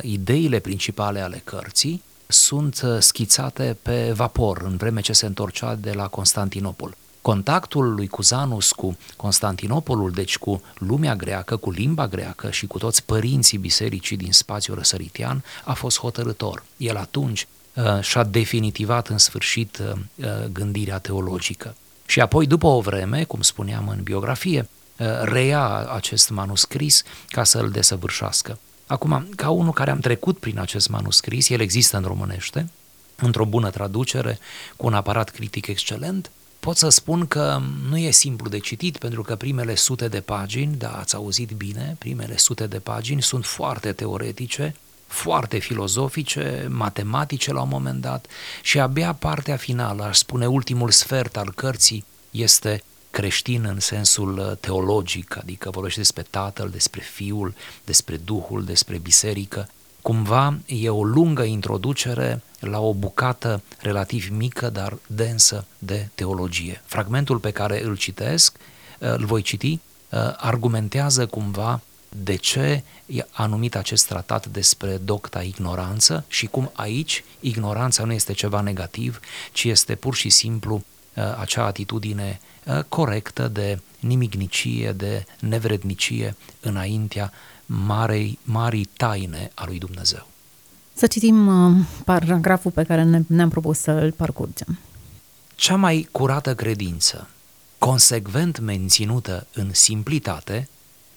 ideile 0.03 0.59
principale 0.59 1.19
ale 1.19 1.41
cărții, 1.43 2.03
sunt 2.27 2.81
uh, 2.83 2.97
schițate 2.99 3.77
pe 3.81 4.11
vapor 4.11 4.61
în 4.61 4.77
vreme 4.77 5.01
ce 5.01 5.13
se 5.13 5.25
întorcea 5.25 5.75
de 5.75 5.91
la 5.91 6.07
Constantinopol. 6.07 6.95
Contactul 7.21 7.93
lui 7.93 8.07
Cuzanus 8.07 8.71
cu 8.71 8.97
Constantinopolul, 9.15 10.11
deci 10.11 10.37
cu 10.37 10.61
lumea 10.77 11.15
greacă, 11.15 11.55
cu 11.55 11.71
limba 11.71 12.07
greacă 12.07 12.51
și 12.51 12.67
cu 12.67 12.77
toți 12.77 13.03
părinții 13.03 13.57
bisericii 13.57 14.17
din 14.17 14.31
spațiul 14.31 14.75
răsăritian, 14.75 15.43
a 15.63 15.73
fost 15.73 15.99
hotărător. 15.99 16.63
El 16.77 16.97
atunci 16.97 17.47
Uh, 17.47 17.60
și-a 18.01 18.23
definitivat 18.23 19.07
în 19.07 19.17
sfârșit 19.17 19.77
uh, 19.77 19.91
uh, 20.15 20.45
gândirea 20.51 20.97
teologică. 20.97 21.75
Și 22.05 22.19
apoi, 22.19 22.47
după 22.47 22.67
o 22.67 22.81
vreme, 22.81 23.23
cum 23.23 23.41
spuneam 23.41 23.87
în 23.87 24.03
biografie, 24.03 24.69
reia 25.21 25.89
acest 25.93 26.29
manuscris 26.29 27.03
ca 27.27 27.43
să 27.43 27.59
îl 27.59 27.69
desăvârșească. 27.69 28.59
Acum, 28.87 29.27
ca 29.35 29.49
unul 29.49 29.71
care 29.71 29.91
am 29.91 29.99
trecut 29.99 30.37
prin 30.37 30.59
acest 30.59 30.89
manuscris, 30.89 31.49
el 31.49 31.61
există 31.61 31.97
în 31.97 32.03
românește, 32.03 32.69
într-o 33.15 33.45
bună 33.45 33.69
traducere, 33.69 34.39
cu 34.75 34.85
un 34.85 34.93
aparat 34.93 35.29
critic 35.29 35.67
excelent, 35.67 36.31
pot 36.59 36.77
să 36.77 36.89
spun 36.89 37.27
că 37.27 37.61
nu 37.89 37.97
e 37.97 38.11
simplu 38.11 38.49
de 38.49 38.59
citit, 38.59 38.97
pentru 38.97 39.21
că 39.21 39.35
primele 39.35 39.75
sute 39.75 40.07
de 40.07 40.19
pagini, 40.19 40.75
da, 40.75 40.91
ați 40.91 41.15
auzit 41.15 41.51
bine, 41.51 41.95
primele 41.99 42.37
sute 42.37 42.67
de 42.67 42.79
pagini 42.79 43.21
sunt 43.21 43.45
foarte 43.45 43.91
teoretice, 43.91 44.75
foarte 45.11 45.57
filozofice, 45.57 46.67
matematice 46.69 47.53
la 47.53 47.61
un 47.61 47.67
moment 47.67 48.01
dat 48.01 48.25
și 48.61 48.79
abia 48.79 49.13
partea 49.13 49.55
finală, 49.55 50.03
aș 50.03 50.17
spune 50.17 50.47
ultimul 50.47 50.91
sfert 50.91 51.37
al 51.37 51.51
cărții, 51.55 52.05
este 52.31 52.83
creștin 53.09 53.65
în 53.65 53.79
sensul 53.79 54.37
uh, 54.37 54.57
teologic, 54.59 55.37
adică 55.37 55.69
vorbește 55.69 55.99
despre 55.99 56.25
Tatăl, 56.29 56.69
despre 56.69 57.01
Fiul, 57.01 57.53
despre 57.85 58.17
Duhul, 58.17 58.63
despre 58.63 58.97
Biserică. 58.97 59.69
Cumva 60.01 60.57
e 60.65 60.89
o 60.89 61.03
lungă 61.03 61.43
introducere 61.43 62.41
la 62.59 62.79
o 62.79 62.93
bucată 62.93 63.61
relativ 63.79 64.29
mică, 64.29 64.69
dar 64.69 64.97
densă 65.07 65.65
de 65.77 66.09
teologie. 66.15 66.81
Fragmentul 66.85 67.37
pe 67.37 67.51
care 67.51 67.83
îl 67.83 67.95
citesc, 67.95 68.57
uh, 68.99 69.09
îl 69.09 69.25
voi 69.25 69.41
citi, 69.41 69.79
uh, 70.09 70.19
argumentează 70.37 71.25
cumva 71.25 71.81
de 72.15 72.35
ce 72.35 72.83
a 73.31 73.45
numit 73.45 73.75
acest 73.75 74.07
tratat 74.07 74.47
despre 74.47 74.97
docta 74.97 75.41
ignoranță 75.41 76.25
și 76.27 76.45
cum 76.45 76.71
aici 76.73 77.23
ignoranța 77.39 78.03
nu 78.03 78.13
este 78.13 78.33
ceva 78.33 78.61
negativ, 78.61 79.19
ci 79.51 79.63
este 79.63 79.95
pur 79.95 80.15
și 80.15 80.29
simplu 80.29 80.75
uh, 80.75 81.37
acea 81.39 81.65
atitudine 81.65 82.39
uh, 82.65 82.79
corectă 82.89 83.47
de 83.47 83.79
nimicnicie, 83.99 84.91
de 84.91 85.25
nevrednicie 85.39 86.35
înaintea 86.59 87.31
marei, 87.65 88.39
marii 88.43 88.89
taine 88.97 89.51
a 89.53 89.65
lui 89.65 89.79
Dumnezeu. 89.79 90.27
Să 90.93 91.07
citim 91.07 91.47
uh, 91.47 91.85
paragraful 92.05 92.71
pe 92.71 92.83
care 92.83 93.03
ne, 93.03 93.21
ne-am 93.27 93.49
propus 93.49 93.79
să 93.79 93.91
îl 93.91 94.11
parcurgem. 94.11 94.79
Cea 95.55 95.75
mai 95.75 96.07
curată 96.11 96.55
credință, 96.55 97.27
consecvent 97.77 98.59
menținută 98.59 99.47
în 99.53 99.73
simplitate, 99.73 100.69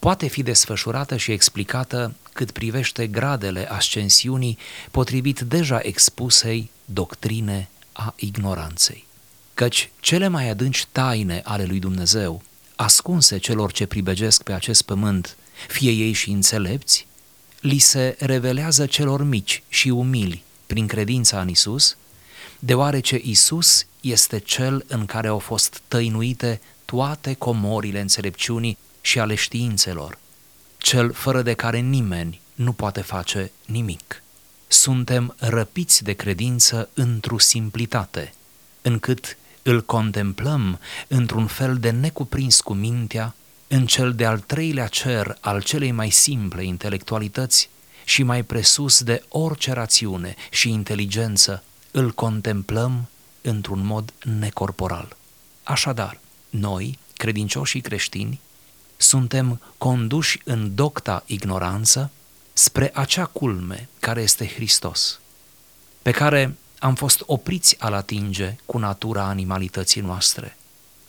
poate 0.05 0.27
fi 0.27 0.43
desfășurată 0.43 1.17
și 1.17 1.33
explicată 1.33 2.15
cât 2.33 2.51
privește 2.51 3.07
gradele 3.07 3.71
ascensiunii 3.71 4.59
potrivit 4.91 5.41
deja 5.41 5.79
expusei 5.83 6.71
doctrine 6.85 7.69
a 7.93 8.15
ignoranței. 8.17 9.07
Căci 9.55 9.91
cele 10.01 10.29
mai 10.29 10.49
adânci 10.49 10.87
taine 10.93 11.41
ale 11.45 11.65
lui 11.65 11.79
Dumnezeu, 11.79 12.43
ascunse 12.77 13.39
celor 13.39 13.73
ce 13.73 13.87
pribegesc 13.87 14.43
pe 14.43 14.53
acest 14.53 14.83
pământ, 14.83 15.37
fie 15.69 15.91
ei 15.91 16.13
și 16.13 16.31
înțelepți, 16.31 17.07
li 17.61 17.79
se 17.79 18.17
revelează 18.19 18.87
celor 18.87 19.23
mici 19.23 19.63
și 19.69 19.89
umili 19.89 20.43
prin 20.67 20.87
credința 20.87 21.41
în 21.41 21.49
Isus, 21.49 21.97
deoarece 22.59 23.21
Isus 23.23 23.87
este 24.01 24.39
cel 24.39 24.85
în 24.89 25.07
care 25.07 25.29
au 25.29 25.39
fost 25.39 25.81
tăinuite 25.89 26.61
toate 26.85 27.35
comorile 27.35 28.01
înțelepciunii 28.01 28.79
și 29.05 29.19
ale 29.19 29.35
științelor, 29.35 30.19
cel 30.77 31.13
fără 31.13 31.43
de 31.43 31.53
care 31.53 31.79
nimeni 31.79 32.41
nu 32.55 32.73
poate 32.73 33.01
face 33.01 33.51
nimic. 33.67 34.23
Suntem 34.67 35.35
răpiți 35.39 36.05
de 36.05 36.13
credință 36.13 36.89
într-o 36.95 37.39
simplitate, 37.39 38.35
încât 38.83 39.37
îl 39.63 39.83
contemplăm 39.83 40.81
într-un 41.09 41.47
fel 41.47 41.77
de 41.77 41.91
necuprins 41.91 42.61
cu 42.61 42.73
mintea, 42.75 43.35
în 43.69 43.87
cel 43.87 44.15
de-al 44.15 44.39
treilea 44.39 44.87
cer 44.87 45.37
al 45.41 45.63
celei 45.63 45.91
mai 45.91 46.11
simple 46.11 46.65
intelectualități 46.65 47.69
și 48.05 48.23
mai 48.23 48.43
presus 48.43 49.03
de 49.03 49.23
orice 49.29 49.73
rațiune 49.73 50.35
și 50.51 50.71
inteligență, 50.71 51.63
îl 51.91 52.13
contemplăm 52.13 53.09
într-un 53.41 53.87
mod 53.87 54.13
necorporal. 54.23 55.17
Așadar, 55.63 56.21
noi, 56.51 56.99
credincioșii 57.17 57.81
creștini, 57.81 58.41
suntem 58.97 59.61
conduși 59.79 60.41
în 60.45 60.75
docta 60.75 61.23
ignoranță 61.27 62.11
spre 62.53 62.91
acea 62.95 63.25
culme 63.25 63.89
care 64.01 64.23
este 64.23 64.47
Hristos, 64.47 65.21
pe 66.03 66.11
care 66.11 66.57
am 66.79 66.95
fost 66.95 67.23
opriți 67.27 67.77
a-L 67.79 67.93
atinge 67.93 68.57
cu 68.67 68.79
natura 68.79 69.25
animalității 69.25 70.01
noastre. 70.01 70.57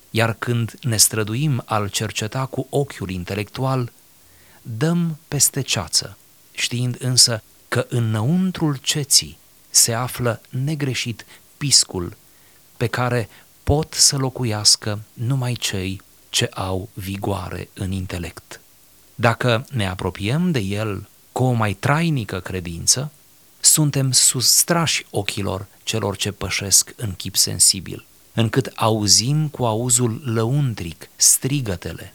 Iar 0.09 0.33
când 0.33 0.73
ne 0.81 0.97
străduim 0.97 1.63
al 1.65 1.89
cerceta 1.89 2.45
cu 2.45 2.67
ochiul 2.69 3.09
intelectual, 3.09 3.91
dăm 4.61 5.17
peste 5.27 5.61
ceață, 5.61 6.17
știind 6.51 6.95
însă 6.99 7.43
că 7.67 7.85
înăuntrul 7.89 8.75
ceții 8.75 9.37
se 9.69 9.93
află 9.93 10.41
negreșit 10.49 11.25
piscul 11.57 12.17
pe 12.77 12.87
care 12.87 13.29
pot 13.63 13.93
să 13.93 14.17
locuiască 14.17 14.99
numai 15.13 15.53
cei 15.53 16.01
ce 16.35 16.49
au 16.53 16.89
vigoare 16.93 17.69
în 17.73 17.91
intelect. 17.91 18.59
Dacă 19.15 19.65
ne 19.71 19.87
apropiem 19.87 20.51
de 20.51 20.59
el 20.59 21.07
cu 21.31 21.43
o 21.43 21.51
mai 21.51 21.73
trainică 21.73 22.39
credință, 22.39 23.11
suntem 23.59 24.11
sustrași 24.11 25.05
ochilor 25.09 25.65
celor 25.83 26.15
ce 26.15 26.31
pășesc 26.31 26.93
în 26.95 27.11
chip 27.11 27.35
sensibil, 27.35 28.05
încât 28.33 28.71
auzim 28.75 29.47
cu 29.47 29.65
auzul 29.65 30.21
lăuntric 30.25 31.09
strigătele, 31.15 32.13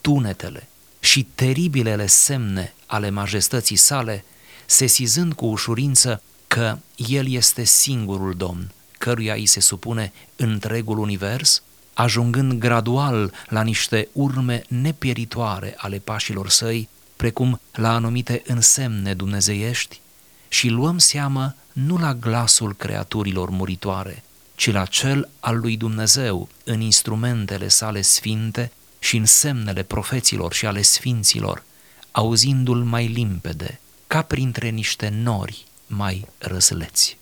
tunetele 0.00 0.68
și 1.00 1.22
teribilele 1.34 2.06
semne 2.06 2.74
ale 2.86 3.10
majestății 3.10 3.76
sale, 3.76 4.24
sesizând 4.66 5.32
cu 5.32 5.46
ușurință 5.46 6.22
că 6.46 6.78
El 6.96 7.28
este 7.30 7.64
singurul 7.64 8.34
Domn, 8.34 8.72
căruia 8.98 9.34
îi 9.34 9.46
se 9.46 9.60
supune 9.60 10.12
întregul 10.36 10.98
univers, 10.98 11.62
ajungând 11.94 12.52
gradual 12.52 13.32
la 13.48 13.62
niște 13.62 14.08
urme 14.12 14.62
nepieritoare 14.68 15.74
ale 15.76 15.98
pașilor 15.98 16.48
săi, 16.48 16.88
precum 17.16 17.60
la 17.72 17.94
anumite 17.94 18.42
însemne 18.46 19.14
dumnezeiești, 19.14 20.00
și 20.48 20.68
luăm 20.68 20.98
seamă 20.98 21.54
nu 21.72 21.96
la 21.98 22.14
glasul 22.14 22.74
creaturilor 22.74 23.50
muritoare, 23.50 24.22
ci 24.54 24.70
la 24.70 24.84
cel 24.84 25.28
al 25.40 25.58
lui 25.58 25.76
Dumnezeu 25.76 26.48
în 26.64 26.80
instrumentele 26.80 27.68
sale 27.68 28.00
sfinte 28.00 28.72
și 28.98 29.16
în 29.16 29.26
semnele 29.26 29.82
profeților 29.82 30.52
și 30.52 30.66
ale 30.66 30.82
sfinților, 30.82 31.62
auzindu-l 32.10 32.82
mai 32.84 33.06
limpede, 33.06 33.80
ca 34.06 34.22
printre 34.22 34.68
niște 34.68 35.08
nori 35.08 35.64
mai 35.86 36.26
răzleți. 36.38 37.16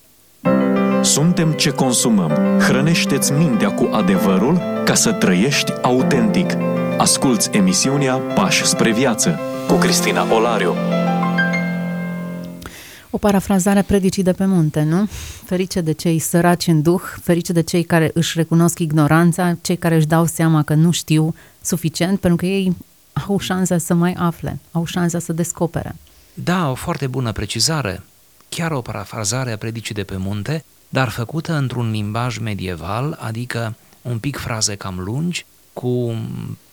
Suntem 1.03 1.53
ce 1.53 1.71
consumăm. 1.71 2.59
Hrănește-ți 2.59 3.33
mintea 3.33 3.75
cu 3.75 3.89
adevărul 3.93 4.61
ca 4.85 4.95
să 4.95 5.13
trăiești 5.13 5.73
autentic. 5.83 6.51
Asculți 6.99 7.51
emisiunea 7.53 8.15
Pași 8.17 8.65
spre 8.65 8.93
viață 8.93 9.39
cu 9.69 9.75
Cristina 9.75 10.35
Olariu. 10.35 10.75
O 13.11 13.19
parafrazare 13.19 13.79
a 13.79 13.83
predicii 13.83 14.23
de 14.23 14.33
pe 14.33 14.45
munte, 14.45 14.83
nu? 14.83 15.09
Ferice 15.45 15.81
de 15.81 15.93
cei 15.93 16.19
săraci 16.19 16.67
în 16.67 16.83
duh, 16.83 17.03
ferice 17.23 17.53
de 17.53 17.61
cei 17.61 17.83
care 17.83 18.11
își 18.15 18.33
recunosc 18.37 18.79
ignoranța, 18.79 19.57
cei 19.61 19.77
care 19.77 19.95
își 19.95 20.07
dau 20.07 20.27
seama 20.27 20.63
că 20.63 20.75
nu 20.75 20.91
știu 20.91 21.35
suficient, 21.61 22.21
pentru 22.21 22.39
că 22.39 22.47
ei 22.47 22.77
au 23.29 23.39
șansa 23.39 23.79
să 23.79 23.95
mai 23.95 24.13
afle, 24.13 24.59
au 24.73 24.85
șansa 24.85 25.19
să 25.19 25.33
descopere. 25.33 25.97
Da, 26.35 26.71
o 26.71 26.75
foarte 26.75 27.07
bună 27.07 27.33
precizare. 27.33 28.03
Chiar 28.49 28.71
o 28.71 28.81
parafrazare 28.81 29.53
a 29.53 29.57
predicii 29.57 29.95
de 29.95 30.03
pe 30.03 30.17
munte, 30.17 30.65
dar 30.93 31.09
făcută 31.09 31.53
într-un 31.53 31.91
limbaj 31.91 32.39
medieval, 32.39 33.19
adică 33.21 33.75
un 34.03 34.19
pic 34.19 34.37
fraze 34.37 34.75
cam 34.75 34.99
lungi, 34.99 35.47
cu 35.73 36.15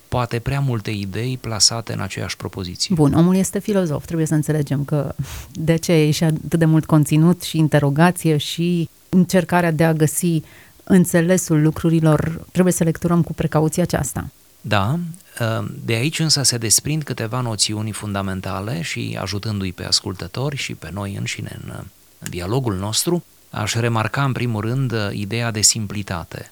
poate 0.08 0.40
prea 0.40 0.60
multe 0.60 0.92
idei 0.92 1.38
plasate 1.42 1.94
în 1.94 2.00
aceeași 2.00 2.38
propoziție. 2.38 2.96
Bun, 2.96 3.14
omul 3.14 3.36
este 3.36 3.60
filozof, 3.60 4.06
trebuie 4.06 4.28
să 4.28 4.34
înțelegem 4.34 4.84
că 4.84 5.16
de 5.52 5.76
ce 5.76 5.92
e 5.92 6.12
și 6.12 6.24
atât 6.24 6.60
de 6.60 6.66
mult 6.66 6.86
conținut 6.86 7.42
și 7.42 7.58
interogație 7.58 8.38
și 8.38 8.90
încercarea 9.10 9.72
de 9.72 9.84
a 9.84 9.94
găsi 9.94 10.42
înțelesul 10.84 11.62
lucrurilor, 11.62 12.46
trebuie 12.52 12.74
să 12.74 12.84
lecturăm 12.84 13.22
cu 13.22 13.34
precauție 13.34 13.82
aceasta. 13.82 14.30
Da, 14.62 15.00
ă, 15.40 15.66
de 15.86 15.94
aici 15.94 16.20
însă 16.20 16.44
se 16.44 16.58
desprind 16.58 17.04
câteva 17.04 17.42
noțiuni 17.42 17.92
fundamentale 17.92 18.82
și 18.82 19.18
ajutându-i 19.22 19.72
pe 19.72 19.84
ascultători 19.84 20.56
și 20.56 20.74
pe 20.74 20.90
noi 20.94 21.16
înșine 21.16 21.60
în 21.66 21.84
dialogul 22.30 22.76
nostru, 22.76 23.24
aș 23.50 23.74
remarca 23.74 24.24
în 24.24 24.32
primul 24.32 24.62
rând 24.62 24.94
ideea 25.12 25.52
de 25.52 25.62
simplitate. 25.62 26.52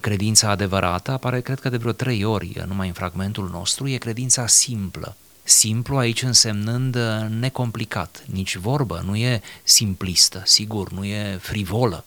Credința 0.00 0.50
adevărată 0.50 1.10
apare, 1.10 1.40
cred 1.40 1.60
că 1.60 1.68
de 1.68 1.76
vreo 1.76 1.92
trei 1.92 2.24
ori 2.24 2.64
numai 2.66 2.86
în 2.86 2.92
fragmentul 2.92 3.48
nostru, 3.52 3.88
e 3.88 3.96
credința 3.96 4.46
simplă. 4.46 5.16
Simplu 5.42 5.96
aici 5.96 6.22
însemnând 6.22 6.96
necomplicat, 7.38 8.24
nici 8.26 8.56
vorbă, 8.56 9.02
nu 9.04 9.16
e 9.16 9.40
simplistă, 9.62 10.42
sigur, 10.44 10.90
nu 10.90 11.04
e 11.04 11.38
frivolă. 11.40 12.04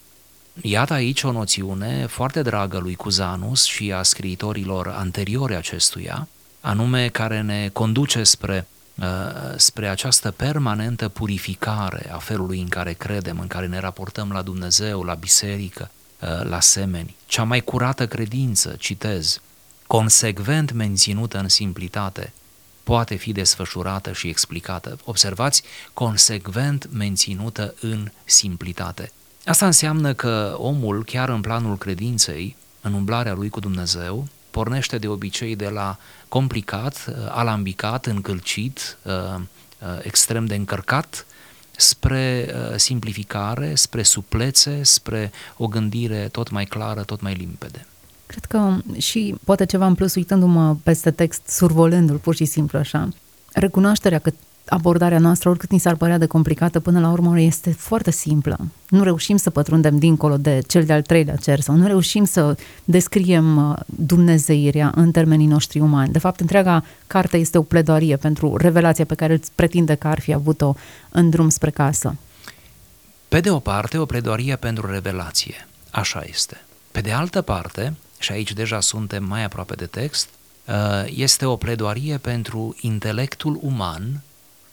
Iată 0.61 0.93
aici 0.93 1.23
o 1.23 1.31
noțiune 1.31 2.05
foarte 2.05 2.41
dragă 2.41 2.77
lui 2.77 2.95
Cuzanus 2.95 3.63
și 3.63 3.91
a 3.91 4.03
scriitorilor 4.03 4.87
anteriori 4.87 5.55
acestuia, 5.55 6.27
anume 6.59 7.07
care 7.07 7.41
ne 7.41 7.69
conduce 7.73 8.23
spre, 8.23 8.57
uh, 8.57 8.80
spre 9.55 9.87
această 9.87 10.31
permanentă 10.31 11.09
purificare 11.09 12.11
a 12.13 12.17
felului 12.17 12.59
în 12.59 12.67
care 12.67 12.93
credem, 12.93 13.39
în 13.39 13.47
care 13.47 13.67
ne 13.67 13.79
raportăm 13.79 14.31
la 14.31 14.41
Dumnezeu, 14.41 15.03
la 15.03 15.13
biserică, 15.13 15.91
uh, 16.21 16.43
la 16.43 16.59
semeni. 16.59 17.15
Cea 17.25 17.43
mai 17.43 17.61
curată 17.61 18.07
credință, 18.07 18.75
citez, 18.79 19.41
consecvent 19.87 20.71
menținută 20.71 21.37
în 21.37 21.47
simplitate, 21.47 22.33
poate 22.83 23.15
fi 23.15 23.31
desfășurată 23.31 24.11
și 24.11 24.27
explicată. 24.27 24.97
Observați, 25.03 25.63
consecvent 25.93 26.89
menținută 26.93 27.73
în 27.79 28.11
simplitate. 28.23 29.11
Asta 29.45 29.65
înseamnă 29.65 30.13
că 30.13 30.55
omul, 30.57 31.03
chiar 31.03 31.29
în 31.29 31.41
planul 31.41 31.77
credinței, 31.77 32.55
în 32.81 32.93
umblarea 32.93 33.33
lui 33.33 33.49
cu 33.49 33.59
Dumnezeu, 33.59 34.27
pornește 34.51 34.97
de 34.97 35.07
obicei 35.07 35.55
de 35.55 35.69
la 35.69 35.97
complicat, 36.31 37.05
uh, 37.07 37.15
alambicat, 37.29 38.05
încălcit, 38.05 38.97
uh, 39.03 39.13
uh, 39.13 39.99
extrem 40.01 40.45
de 40.45 40.55
încărcat, 40.55 41.25
spre 41.77 42.49
simplificare, 42.75 43.75
spre 43.75 44.03
suplețe, 44.03 44.83
spre 44.83 45.31
o 45.57 45.67
gândire 45.67 46.27
tot 46.31 46.49
mai 46.49 46.65
clară, 46.65 47.03
tot 47.03 47.21
mai 47.21 47.33
limpede. 47.33 47.85
Cred 48.25 48.45
că 48.45 48.77
și 48.97 49.35
poate 49.43 49.65
ceva 49.65 49.85
în 49.85 49.95
plus, 49.95 50.15
uitându-mă 50.15 50.75
peste 50.83 51.11
text, 51.11 51.47
survolându-l 51.47 52.17
pur 52.17 52.35
și 52.35 52.45
simplu 52.45 52.77
așa, 52.77 53.09
recunoașterea 53.53 54.19
că 54.19 54.31
abordarea 54.65 55.19
noastră, 55.19 55.49
oricât 55.49 55.71
ni 55.71 55.79
s-ar 55.79 55.95
părea 55.95 56.17
de 56.17 56.25
complicată, 56.25 56.79
până 56.79 56.99
la 56.99 57.11
urmă 57.11 57.39
este 57.39 57.71
foarte 57.71 58.11
simplă. 58.11 58.59
Nu 58.89 59.03
reușim 59.03 59.37
să 59.37 59.49
pătrundem 59.49 59.97
dincolo 59.97 60.37
de 60.37 60.61
cel 60.67 60.83
de-al 60.83 61.01
treilea 61.01 61.35
cer 61.35 61.59
sau 61.59 61.75
nu 61.75 61.87
reușim 61.87 62.25
să 62.25 62.57
descriem 62.83 63.69
uh, 63.69 63.75
dumnezeirea 63.85 64.91
în 64.95 65.11
termenii 65.11 65.47
noștri 65.47 65.79
umani. 65.79 66.11
De 66.11 66.19
fapt, 66.19 66.39
întreaga 66.39 66.83
carte 67.07 67.37
este 67.37 67.57
o 67.57 67.61
pledoarie 67.61 68.17
pentru 68.17 68.57
revelația 68.57 69.05
pe 69.05 69.15
care 69.15 69.33
îți 69.33 69.51
pretinde 69.55 69.95
că 69.95 70.07
ar 70.07 70.19
fi 70.19 70.33
avut-o 70.33 70.73
în 71.09 71.29
drum 71.29 71.49
spre 71.49 71.69
casă. 71.69 72.15
Pe 73.27 73.39
de 73.39 73.49
o 73.49 73.59
parte, 73.59 73.97
o 73.97 74.05
pledoarie 74.05 74.55
pentru 74.55 74.91
revelație. 74.91 75.67
Așa 75.91 76.23
este. 76.29 76.61
Pe 76.91 77.01
de 77.01 77.11
altă 77.11 77.41
parte, 77.41 77.93
și 78.19 78.31
aici 78.31 78.53
deja 78.53 78.79
suntem 78.79 79.23
mai 79.23 79.43
aproape 79.43 79.73
de 79.75 79.85
text, 79.85 80.29
uh, 80.67 80.73
este 81.15 81.45
o 81.45 81.55
pledoarie 81.55 82.17
pentru 82.17 82.75
intelectul 82.81 83.59
uman 83.61 84.21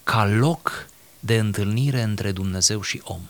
ca 0.03 0.25
loc 0.25 0.87
de 1.19 1.37
întâlnire 1.37 2.01
între 2.01 2.31
Dumnezeu 2.31 2.81
și 2.81 3.01
om. 3.03 3.21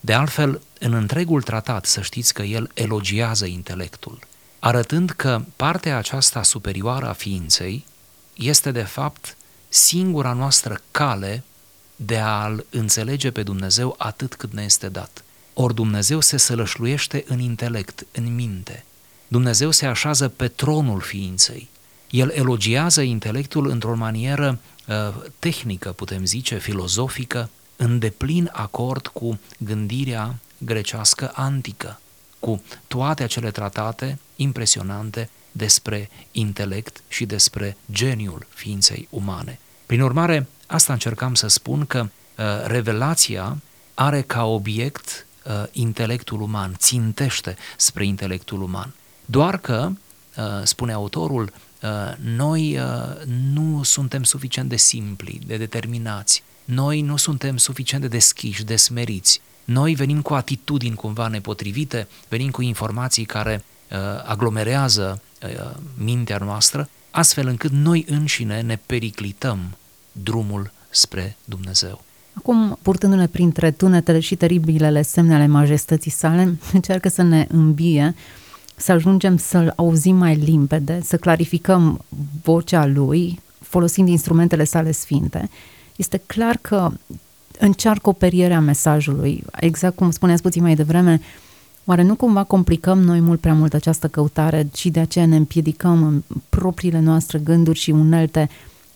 De 0.00 0.12
altfel, 0.12 0.60
în 0.78 0.92
întregul 0.92 1.42
tratat, 1.42 1.84
să 1.84 2.00
știți 2.00 2.34
că 2.34 2.42
el 2.42 2.70
elogiază 2.74 3.46
intelectul, 3.46 4.18
arătând 4.58 5.10
că 5.10 5.42
partea 5.56 5.96
aceasta 5.96 6.42
superioară 6.42 7.08
a 7.08 7.12
ființei 7.12 7.84
este 8.34 8.70
de 8.70 8.82
fapt 8.82 9.36
singura 9.68 10.32
noastră 10.32 10.80
cale 10.90 11.42
de 11.96 12.18
a-L 12.18 12.66
înțelege 12.70 13.30
pe 13.30 13.42
Dumnezeu 13.42 13.94
atât 13.98 14.34
cât 14.34 14.52
ne 14.52 14.62
este 14.62 14.88
dat. 14.88 15.24
Ori 15.54 15.74
Dumnezeu 15.74 16.20
se 16.20 16.36
sălășluiește 16.36 17.24
în 17.26 17.38
intelect, 17.38 18.06
în 18.12 18.34
minte. 18.34 18.84
Dumnezeu 19.28 19.70
se 19.70 19.86
așează 19.86 20.28
pe 20.28 20.48
tronul 20.48 21.00
ființei. 21.00 21.68
El 22.10 22.30
elogiază 22.34 23.00
intelectul 23.00 23.68
într-o 23.68 23.96
manieră 23.96 24.58
Uh, 24.88 25.14
tehnică, 25.38 25.92
putem 25.92 26.24
zice, 26.24 26.58
filozofică, 26.58 27.50
în 27.76 27.98
deplin 27.98 28.50
acord 28.52 29.06
cu 29.06 29.40
gândirea 29.58 30.34
grecească 30.58 31.32
antică, 31.34 32.00
cu 32.38 32.62
toate 32.86 33.22
acele 33.22 33.50
tratate 33.50 34.18
impresionante 34.36 35.30
despre 35.52 36.10
intelect 36.32 37.02
și 37.08 37.26
despre 37.26 37.76
geniul 37.92 38.46
ființei 38.48 39.08
umane. 39.10 39.58
Prin 39.86 40.00
urmare, 40.00 40.46
asta 40.66 40.92
încercam 40.92 41.34
să 41.34 41.46
spun 41.46 41.86
că 41.86 42.00
uh, 42.00 42.44
revelația 42.66 43.56
are 43.94 44.22
ca 44.22 44.44
obiect 44.44 45.26
uh, 45.44 45.52
intelectul 45.72 46.40
uman, 46.40 46.74
țintește 46.78 47.56
spre 47.76 48.04
intelectul 48.06 48.62
uman. 48.62 48.92
Doar 49.24 49.58
că, 49.58 49.90
uh, 50.36 50.44
spune 50.62 50.92
autorul, 50.92 51.44
Uh, 51.44 51.67
noi 52.36 52.78
uh, 52.78 53.24
nu 53.52 53.82
suntem 53.82 54.22
suficient 54.22 54.68
de 54.68 54.76
simpli, 54.76 55.40
de 55.46 55.56
determinați, 55.56 56.42
noi 56.64 57.00
nu 57.00 57.16
suntem 57.16 57.56
suficient 57.56 58.02
de 58.02 58.08
deschiși, 58.08 58.64
de 58.64 58.76
smeriți. 58.76 59.40
Noi 59.64 59.94
venim 59.94 60.22
cu 60.22 60.34
atitudini 60.34 60.94
cumva 60.94 61.28
nepotrivite, 61.28 62.08
venim 62.28 62.50
cu 62.50 62.62
informații 62.62 63.24
care 63.24 63.64
uh, 63.90 63.96
aglomerează 64.26 65.22
uh, 65.42 65.70
mintea 65.94 66.38
noastră, 66.38 66.88
astfel 67.10 67.46
încât 67.46 67.70
noi 67.70 68.04
înșine 68.08 68.60
ne 68.60 68.78
periclităm 68.86 69.76
drumul 70.12 70.72
spre 70.90 71.36
Dumnezeu. 71.44 72.04
Acum, 72.32 72.78
purtându-ne 72.82 73.26
printre 73.26 73.70
tunetele 73.70 74.20
și 74.20 74.36
teribilele 74.36 75.02
semne 75.02 75.34
ale 75.34 75.46
majestății 75.46 76.10
sale, 76.10 76.58
încearcă 76.72 77.08
să 77.08 77.22
ne 77.22 77.46
îmbie, 77.50 78.14
să 78.78 78.92
ajungem 78.92 79.36
să-l 79.36 79.72
auzim 79.76 80.16
mai 80.16 80.34
limpede, 80.34 81.00
să 81.02 81.16
clarificăm 81.16 82.04
vocea 82.42 82.86
lui, 82.86 83.40
folosind 83.60 84.08
instrumentele 84.08 84.64
sale 84.64 84.90
sfinte. 84.90 85.50
Este 85.96 86.22
clar 86.26 86.58
că 86.60 86.90
încearcă 87.58 88.08
operierea 88.08 88.60
mesajului, 88.60 89.44
exact 89.60 89.96
cum 89.96 90.10
spuneați 90.10 90.42
puțin 90.42 90.62
mai 90.62 90.74
devreme, 90.74 91.20
Oare 91.88 92.02
nu 92.02 92.14
cumva 92.14 92.44
complicăm 92.44 93.00
noi 93.00 93.20
mult 93.20 93.40
prea 93.40 93.54
mult 93.54 93.74
această 93.74 94.08
căutare 94.08 94.68
și 94.74 94.90
de 94.90 95.00
aceea 95.00 95.26
ne 95.26 95.36
împiedicăm 95.36 96.02
în 96.02 96.22
propriile 96.48 96.98
noastre 97.00 97.38
gânduri 97.38 97.78
și 97.78 97.90
unelte, 97.90 98.48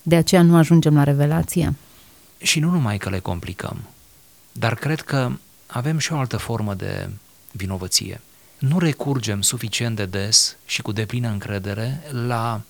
de 0.03 0.17
aceea 0.17 0.43
nu 0.43 0.57
ajungem 0.57 0.95
la 0.95 1.05
revelație? 1.05 1.75
Și 2.39 2.61
nu 2.61 2.71
numai 2.71 2.99
că 2.99 3.11
le 3.11 3.19
complicăm, 3.19 3.77
dar 4.53 4.75
cred 4.75 5.01
că 5.01 5.31
avem 5.67 5.99
și 5.99 6.13
o 6.13 6.17
altă 6.17 6.37
formă 6.37 6.75
de 6.75 7.11
vinovăție. 7.53 8.21
Nu 8.63 8.79
recurgem 8.79 9.41
suficient 9.41 9.97
de 9.97 10.07
des 10.07 10.57
și 10.67 10.83
cu 10.83 10.93
deplină 10.93 11.29
încredere 11.29 12.03
la 12.11 12.61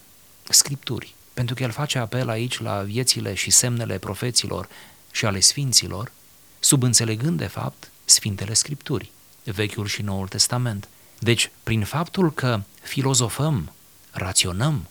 scripturi, 0.48 1.14
pentru 1.34 1.54
că 1.54 1.62
el 1.62 1.70
face 1.70 1.98
apel 1.98 2.28
aici 2.28 2.60
la 2.60 2.82
viețile 2.82 3.34
și 3.34 3.50
semnele 3.50 3.98
profeților 3.98 4.68
și 5.10 5.26
ale 5.26 5.40
sfinților, 5.40 6.12
subînțelegând 6.60 7.38
de 7.38 7.46
fapt 7.46 7.90
Sfintele 8.04 8.54
Scripturi. 8.54 9.10
Vechiul 9.44 9.86
și 9.86 10.02
Noul 10.02 10.28
Testament. 10.28 10.88
Deci, 11.18 11.50
prin 11.62 11.84
faptul 11.84 12.32
că 12.32 12.60
filozofăm, 12.82 13.72
raționăm 14.10 14.86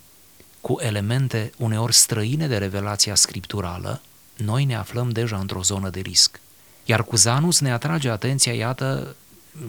cu 0.60 0.78
elemente 0.80 1.52
uneori 1.58 1.94
străine 1.94 2.48
de 2.48 2.58
revelația 2.58 3.16
scripturală, 3.16 4.02
noi 4.38 4.66
ne 4.66 4.76
aflăm 4.76 5.10
deja 5.10 5.38
într-o 5.38 5.62
zonă 5.62 5.90
de 5.90 6.00
risc. 6.00 6.40
Iar 6.86 7.04
Cuzanus 7.04 7.60
ne 7.60 7.72
atrage 7.72 8.10
atenția, 8.10 8.54
iată, 8.54 9.16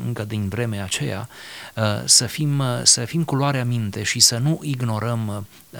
încă 0.06 0.24
din 0.24 0.48
vremea 0.48 0.84
aceea, 0.84 1.28
uh, 1.74 1.82
să 2.04 2.26
fim, 2.26 2.58
uh, 2.58 2.80
să 2.82 3.04
fim 3.04 3.24
cu 3.24 3.34
luarea 3.34 3.64
minte 3.64 4.02
și 4.02 4.20
să 4.20 4.38
nu 4.38 4.60
ignorăm 4.62 5.46
uh, 5.70 5.78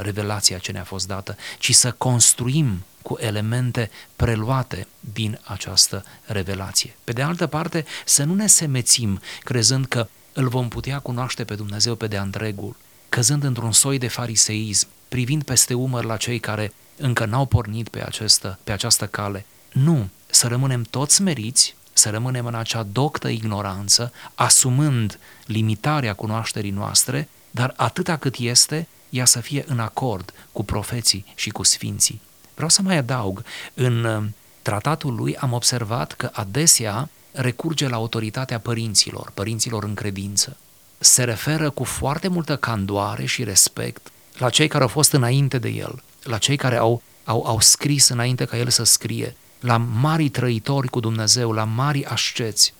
revelația 0.00 0.58
ce 0.58 0.72
ne-a 0.72 0.84
fost 0.84 1.06
dată, 1.06 1.36
ci 1.58 1.74
să 1.74 1.92
construim 1.92 2.84
cu 3.02 3.16
elemente 3.20 3.90
preluate 4.16 4.86
din 5.00 5.40
această 5.44 6.04
revelație. 6.24 6.96
Pe 7.04 7.12
de 7.12 7.22
altă 7.22 7.46
parte, 7.46 7.84
să 8.04 8.24
nu 8.24 8.34
ne 8.34 8.46
semețim 8.46 9.20
crezând 9.42 9.86
că 9.86 10.08
îl 10.32 10.48
vom 10.48 10.68
putea 10.68 10.98
cunoaște 10.98 11.44
pe 11.44 11.54
Dumnezeu 11.54 11.94
pe 11.94 12.06
de-a 12.06 12.22
întregul, 12.22 12.76
căzând 13.08 13.44
într-un 13.44 13.72
soi 13.72 13.98
de 13.98 14.08
fariseism, 14.08 14.88
privind 15.08 15.42
peste 15.42 15.74
umăr 15.74 16.04
la 16.04 16.16
cei 16.16 16.38
care 16.38 16.72
încă 16.96 17.24
n-au 17.24 17.46
pornit 17.46 17.88
pe, 17.88 18.04
această, 18.04 18.58
pe 18.64 18.72
această 18.72 19.06
cale. 19.06 19.46
Nu, 19.72 20.08
să 20.26 20.46
rămânem 20.46 20.82
toți 20.82 21.22
meriți, 21.22 21.76
să 21.92 22.10
rămânem 22.10 22.46
în 22.46 22.54
acea 22.54 22.82
doctă 22.82 23.28
ignoranță, 23.28 24.12
asumând 24.34 25.18
limitarea 25.46 26.14
cunoașterii 26.14 26.70
noastre, 26.70 27.28
dar 27.50 27.74
atâta 27.76 28.16
cât 28.16 28.34
este, 28.38 28.88
ea 29.10 29.24
să 29.24 29.40
fie 29.40 29.64
în 29.66 29.78
acord 29.78 30.32
cu 30.52 30.64
profeții 30.64 31.24
și 31.34 31.50
cu 31.50 31.62
sfinții. 31.62 32.20
Vreau 32.54 32.68
să 32.68 32.82
mai 32.82 32.96
adaug, 32.96 33.42
în 33.74 34.04
uh, 34.04 34.24
tratatul 34.62 35.14
lui 35.14 35.36
am 35.36 35.52
observat 35.52 36.12
că 36.12 36.30
adesea 36.32 37.08
recurge 37.32 37.88
la 37.88 37.96
autoritatea 37.96 38.58
părinților, 38.58 39.30
părinților 39.34 39.84
în 39.84 39.94
credință. 39.94 40.56
Se 40.98 41.24
referă 41.24 41.70
cu 41.70 41.84
foarte 41.84 42.28
multă 42.28 42.56
candoare 42.56 43.24
și 43.24 43.44
respect 43.44 44.12
la 44.38 44.50
cei 44.50 44.68
care 44.68 44.82
au 44.82 44.88
fost 44.88 45.12
înainte 45.12 45.58
de 45.58 45.68
el, 45.68 46.02
la 46.22 46.38
cei 46.38 46.56
care 46.56 46.76
au, 46.76 47.02
au, 47.24 47.44
au 47.46 47.60
scris 47.60 48.08
înainte 48.08 48.44
ca 48.44 48.56
el 48.56 48.68
să 48.68 48.84
scrie, 48.84 49.36
la 49.62 49.76
mari 49.76 50.28
trăitori 50.28 50.88
cu 50.88 51.00
Dumnezeu, 51.00 51.52
la 51.52 51.64
mari 51.64 52.04
asceți, 52.04 52.74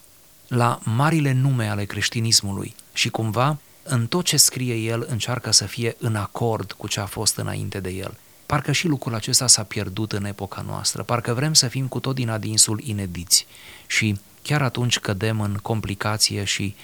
la 0.48 0.78
marile 0.82 1.32
nume 1.32 1.68
ale 1.68 1.84
creștinismului 1.84 2.74
și 2.92 3.08
cumva 3.08 3.58
în 3.82 4.06
tot 4.06 4.24
ce 4.24 4.36
scrie 4.36 4.74
el 4.74 5.06
încearcă 5.08 5.50
să 5.50 5.64
fie 5.64 5.96
în 5.98 6.16
acord 6.16 6.72
cu 6.72 6.88
ce 6.88 7.00
a 7.00 7.06
fost 7.06 7.36
înainte 7.36 7.80
de 7.80 7.90
el. 7.90 8.16
Parcă 8.46 8.72
și 8.72 8.86
lucrul 8.86 9.14
acesta 9.14 9.46
s-a 9.46 9.62
pierdut 9.62 10.12
în 10.12 10.24
epoca 10.24 10.64
noastră, 10.66 11.02
parcă 11.02 11.34
vrem 11.34 11.54
să 11.54 11.68
fim 11.68 11.86
cu 11.86 12.00
tot 12.00 12.14
din 12.14 12.28
adinsul 12.28 12.80
inediți 12.84 13.46
și 13.86 14.18
chiar 14.42 14.62
atunci 14.62 14.98
cădem 14.98 15.40
în 15.40 15.58
complicație 15.62 16.44
și, 16.44 16.74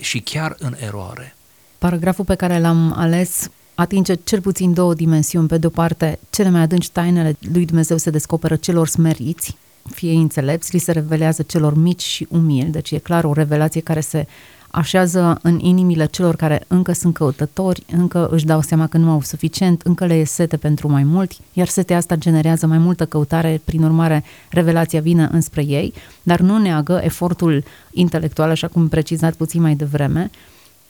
și 0.00 0.20
chiar 0.20 0.54
în 0.58 0.76
eroare. 0.78 1.36
Paragraful 1.78 2.24
pe 2.24 2.34
care 2.34 2.58
l-am 2.58 2.92
ales 2.96 3.50
atinge 3.80 4.14
cel 4.14 4.40
puțin 4.40 4.72
două 4.72 4.94
dimensiuni. 4.94 5.48
Pe 5.48 5.58
de-o 5.58 5.70
parte, 5.70 6.18
cele 6.30 6.50
mai 6.50 6.60
adânci 6.60 6.88
tainele 6.88 7.36
lui 7.52 7.64
Dumnezeu 7.64 7.96
se 7.96 8.10
descoperă 8.10 8.56
celor 8.56 8.88
smeriți, 8.88 9.56
fie 9.90 10.12
înțelepți, 10.12 10.72
li 10.72 10.78
se 10.78 10.92
revelează 10.92 11.42
celor 11.42 11.76
mici 11.76 12.02
și 12.02 12.26
umili, 12.30 12.70
deci 12.70 12.90
e 12.90 12.98
clar 12.98 13.24
o 13.24 13.32
revelație 13.32 13.80
care 13.80 14.00
se 14.00 14.26
așează 14.70 15.38
în 15.42 15.58
inimile 15.58 16.06
celor 16.06 16.36
care 16.36 16.64
încă 16.66 16.92
sunt 16.92 17.14
căutători, 17.14 17.82
încă 17.92 18.28
își 18.30 18.44
dau 18.44 18.60
seama 18.60 18.86
că 18.86 18.96
nu 18.96 19.10
au 19.10 19.22
suficient, 19.22 19.82
încă 19.82 20.06
le 20.06 20.14
e 20.14 20.24
sete 20.24 20.56
pentru 20.56 20.90
mai 20.90 21.02
mult, 21.02 21.32
iar 21.52 21.66
setea 21.66 21.96
asta 21.96 22.16
generează 22.16 22.66
mai 22.66 22.78
multă 22.78 23.06
căutare, 23.06 23.60
prin 23.64 23.82
urmare 23.82 24.24
revelația 24.50 25.00
vine 25.00 25.28
înspre 25.32 25.64
ei, 25.64 25.92
dar 26.22 26.40
nu 26.40 26.58
neagă 26.58 27.00
efortul 27.02 27.64
intelectual, 27.90 28.50
așa 28.50 28.66
cum 28.66 28.88
precizat 28.88 29.34
puțin 29.34 29.60
mai 29.60 29.74
devreme, 29.74 30.30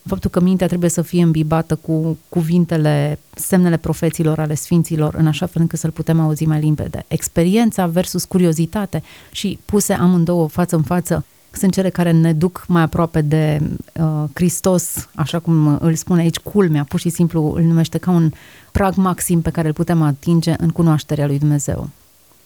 faptul 0.09 0.31
că 0.31 0.41
mintea 0.41 0.67
trebuie 0.67 0.91
să 0.91 1.03
fie 1.03 1.23
îmbibată 1.23 1.75
cu 1.75 2.19
cuvintele, 2.29 3.19
semnele 3.35 3.77
profeților 3.77 4.39
ale 4.39 4.55
sfinților, 4.55 5.15
în 5.15 5.27
așa 5.27 5.47
fel 5.47 5.63
încât 5.63 5.79
să-l 5.79 5.91
putem 5.91 6.21
auzi 6.21 6.45
mai 6.45 6.61
limpede. 6.61 7.05
Experiența 7.09 7.87
versus 7.87 8.25
curiozitate 8.25 9.03
și 9.31 9.59
puse 9.65 9.93
amândouă 9.93 10.49
față 10.49 10.77
în 10.77 10.83
față 10.83 11.25
sunt 11.51 11.73
cele 11.73 11.91
care 11.91 12.11
ne 12.11 12.33
duc 12.33 12.65
mai 12.69 12.83
aproape 12.83 13.21
de 13.21 13.61
uh, 13.93 14.25
Hristos, 14.35 15.09
așa 15.15 15.39
cum 15.39 15.79
îl 15.81 15.95
spune 15.95 16.21
aici, 16.21 16.37
culmea, 16.37 16.85
pur 16.85 17.01
și 17.01 17.09
simplu 17.09 17.53
îl 17.57 17.63
numește 17.63 17.99
ca 17.99 18.11
un 18.11 18.33
prag 18.73 18.95
maxim 18.95 19.43
pe 19.43 19.51
care 19.51 19.67
îl 19.67 19.75
putem 19.75 20.03
atinge 20.03 20.55
în 20.59 20.71
cunoașterea 20.71 21.27
lui 21.27 21.39
Dumnezeu. 21.39 21.91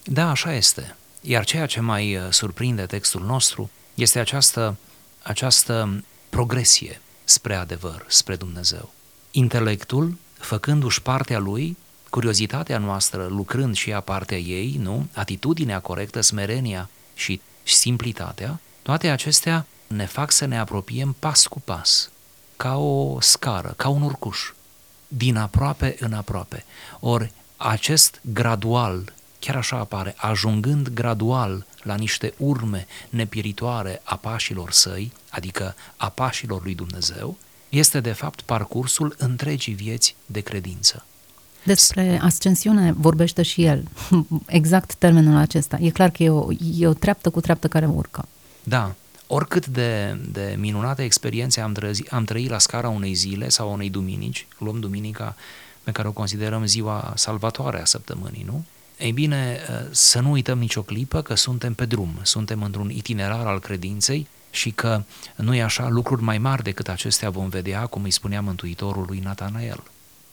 Da, 0.04 0.30
așa 0.30 0.54
este. 0.54 0.96
Iar 1.20 1.44
ceea 1.44 1.66
ce 1.66 1.80
mai 1.80 2.16
uh, 2.16 2.22
surprinde 2.30 2.82
textul 2.82 3.24
nostru 3.26 3.70
este 3.94 4.18
această, 4.18 4.76
această 5.22 6.02
progresie 6.28 7.00
spre 7.24 7.54
adevăr, 7.54 8.04
spre 8.08 8.36
Dumnezeu. 8.36 8.92
Intelectul, 9.30 10.16
făcându-și 10.38 11.02
partea 11.02 11.38
lui, 11.38 11.76
curiozitatea 12.10 12.78
noastră 12.78 13.26
lucrând 13.26 13.74
și 13.74 13.90
ea 13.90 14.00
partea 14.00 14.38
ei, 14.38 14.76
nu? 14.80 15.06
Atitudinea 15.14 15.80
corectă, 15.80 16.20
smerenia 16.20 16.88
și 17.14 17.40
simplitatea, 17.62 18.60
toate 18.82 19.08
acestea 19.08 19.66
ne 19.86 20.06
fac 20.06 20.30
să 20.30 20.44
ne 20.44 20.58
apropiem 20.58 21.16
pas 21.18 21.46
cu 21.46 21.60
pas, 21.60 22.10
ca 22.56 22.76
o 22.76 23.20
scară, 23.20 23.74
ca 23.76 23.88
un 23.88 24.02
urcuș, 24.02 24.52
din 25.08 25.36
aproape 25.36 25.96
în 26.00 26.12
aproape. 26.12 26.64
Ori 27.00 27.32
acest 27.56 28.20
gradual, 28.20 29.12
chiar 29.38 29.56
așa 29.56 29.76
apare, 29.76 30.14
ajungând 30.16 30.88
gradual 30.88 31.66
la 31.82 31.94
niște 31.94 32.34
urme 32.36 32.86
nepieritoare 33.10 34.00
a 34.04 34.16
pașilor 34.16 34.70
săi, 34.70 35.12
adică 35.30 35.74
a 35.96 36.08
pașilor 36.08 36.62
lui 36.62 36.74
Dumnezeu, 36.74 37.36
este 37.68 38.00
de 38.00 38.12
fapt 38.12 38.40
parcursul 38.40 39.14
întregii 39.18 39.74
vieți 39.74 40.16
de 40.26 40.40
credință. 40.40 41.04
Despre 41.64 42.18
ascensiune 42.22 42.92
vorbește 42.92 43.42
și 43.42 43.64
el, 43.64 43.84
exact 44.46 44.94
termenul 44.94 45.36
acesta. 45.36 45.78
E 45.80 45.90
clar 45.90 46.10
că 46.10 46.22
e 46.22 46.30
o, 46.30 46.52
e 46.78 46.86
o 46.86 46.92
treaptă 46.92 47.30
cu 47.30 47.40
treaptă 47.40 47.68
care 47.68 47.86
urcă. 47.86 48.28
Da, 48.62 48.94
oricât 49.26 49.66
de, 49.66 50.18
de 50.30 50.54
minunate 50.58 51.02
experiențe 51.02 51.60
am, 51.60 51.72
trăzi, 51.72 52.10
am 52.10 52.24
trăit 52.24 52.50
la 52.50 52.58
scara 52.58 52.88
unei 52.88 53.14
zile 53.14 53.48
sau 53.48 53.72
unei 53.72 53.90
duminici, 53.90 54.46
luăm 54.58 54.80
duminica 54.80 55.36
pe 55.82 55.90
care 55.90 56.08
o 56.08 56.12
considerăm 56.12 56.64
ziua 56.64 57.12
salvatoare 57.16 57.80
a 57.80 57.84
săptămânii, 57.84 58.42
nu? 58.46 58.64
Ei 59.02 59.12
bine, 59.12 59.56
să 59.90 60.20
nu 60.20 60.30
uităm 60.30 60.58
nicio 60.58 60.82
clipă 60.82 61.22
că 61.22 61.34
suntem 61.34 61.74
pe 61.74 61.84
drum, 61.84 62.08
suntem 62.22 62.62
într-un 62.62 62.90
itinerar 62.90 63.46
al 63.46 63.60
credinței 63.60 64.26
și 64.50 64.70
că 64.70 65.02
nu 65.36 65.54
e 65.54 65.62
așa, 65.62 65.88
lucruri 65.88 66.22
mai 66.22 66.38
mari 66.38 66.62
decât 66.62 66.88
acestea 66.88 67.30
vom 67.30 67.48
vedea, 67.48 67.86
cum 67.86 68.02
îi 68.02 68.10
spunea 68.10 68.40
Mântuitorul 68.40 69.04
lui 69.08 69.20
Natanael. 69.24 69.82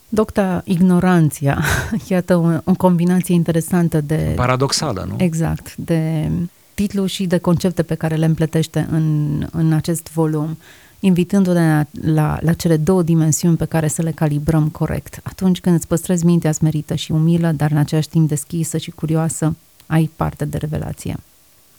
Docta 0.09 0.61
ignoranția, 0.65 1.63
iată 2.07 2.35
o, 2.35 2.71
o 2.71 2.73
combinație 2.75 3.35
interesantă 3.35 4.01
de... 4.01 4.33
Paradoxală, 4.35 5.05
nu? 5.07 5.15
Exact, 5.17 5.75
de 5.75 6.29
titlu 6.73 7.05
și 7.05 7.25
de 7.25 7.37
concepte 7.37 7.83
pe 7.83 7.95
care 7.95 8.15
le 8.15 8.25
împletește 8.25 8.87
în, 8.91 9.47
în 9.51 9.73
acest 9.73 10.11
volum, 10.11 10.57
invitându-ne 10.99 11.75
la, 11.75 11.85
la, 12.11 12.39
la 12.41 12.53
cele 12.53 12.77
două 12.77 13.01
dimensiuni 13.03 13.57
pe 13.57 13.65
care 13.65 13.87
să 13.87 14.01
le 14.01 14.11
calibrăm 14.11 14.69
corect. 14.69 15.19
Atunci 15.23 15.59
când 15.59 15.75
îți 15.75 15.87
păstrezi 15.87 16.25
mintea 16.25 16.51
smerită 16.51 16.95
și 16.95 17.11
umilă, 17.11 17.51
dar 17.51 17.71
în 17.71 17.77
același 17.77 18.09
timp 18.09 18.27
deschisă 18.27 18.77
și 18.77 18.91
curioasă, 18.91 19.55
ai 19.85 20.11
parte 20.15 20.45
de 20.45 20.57
revelație. 20.57 21.17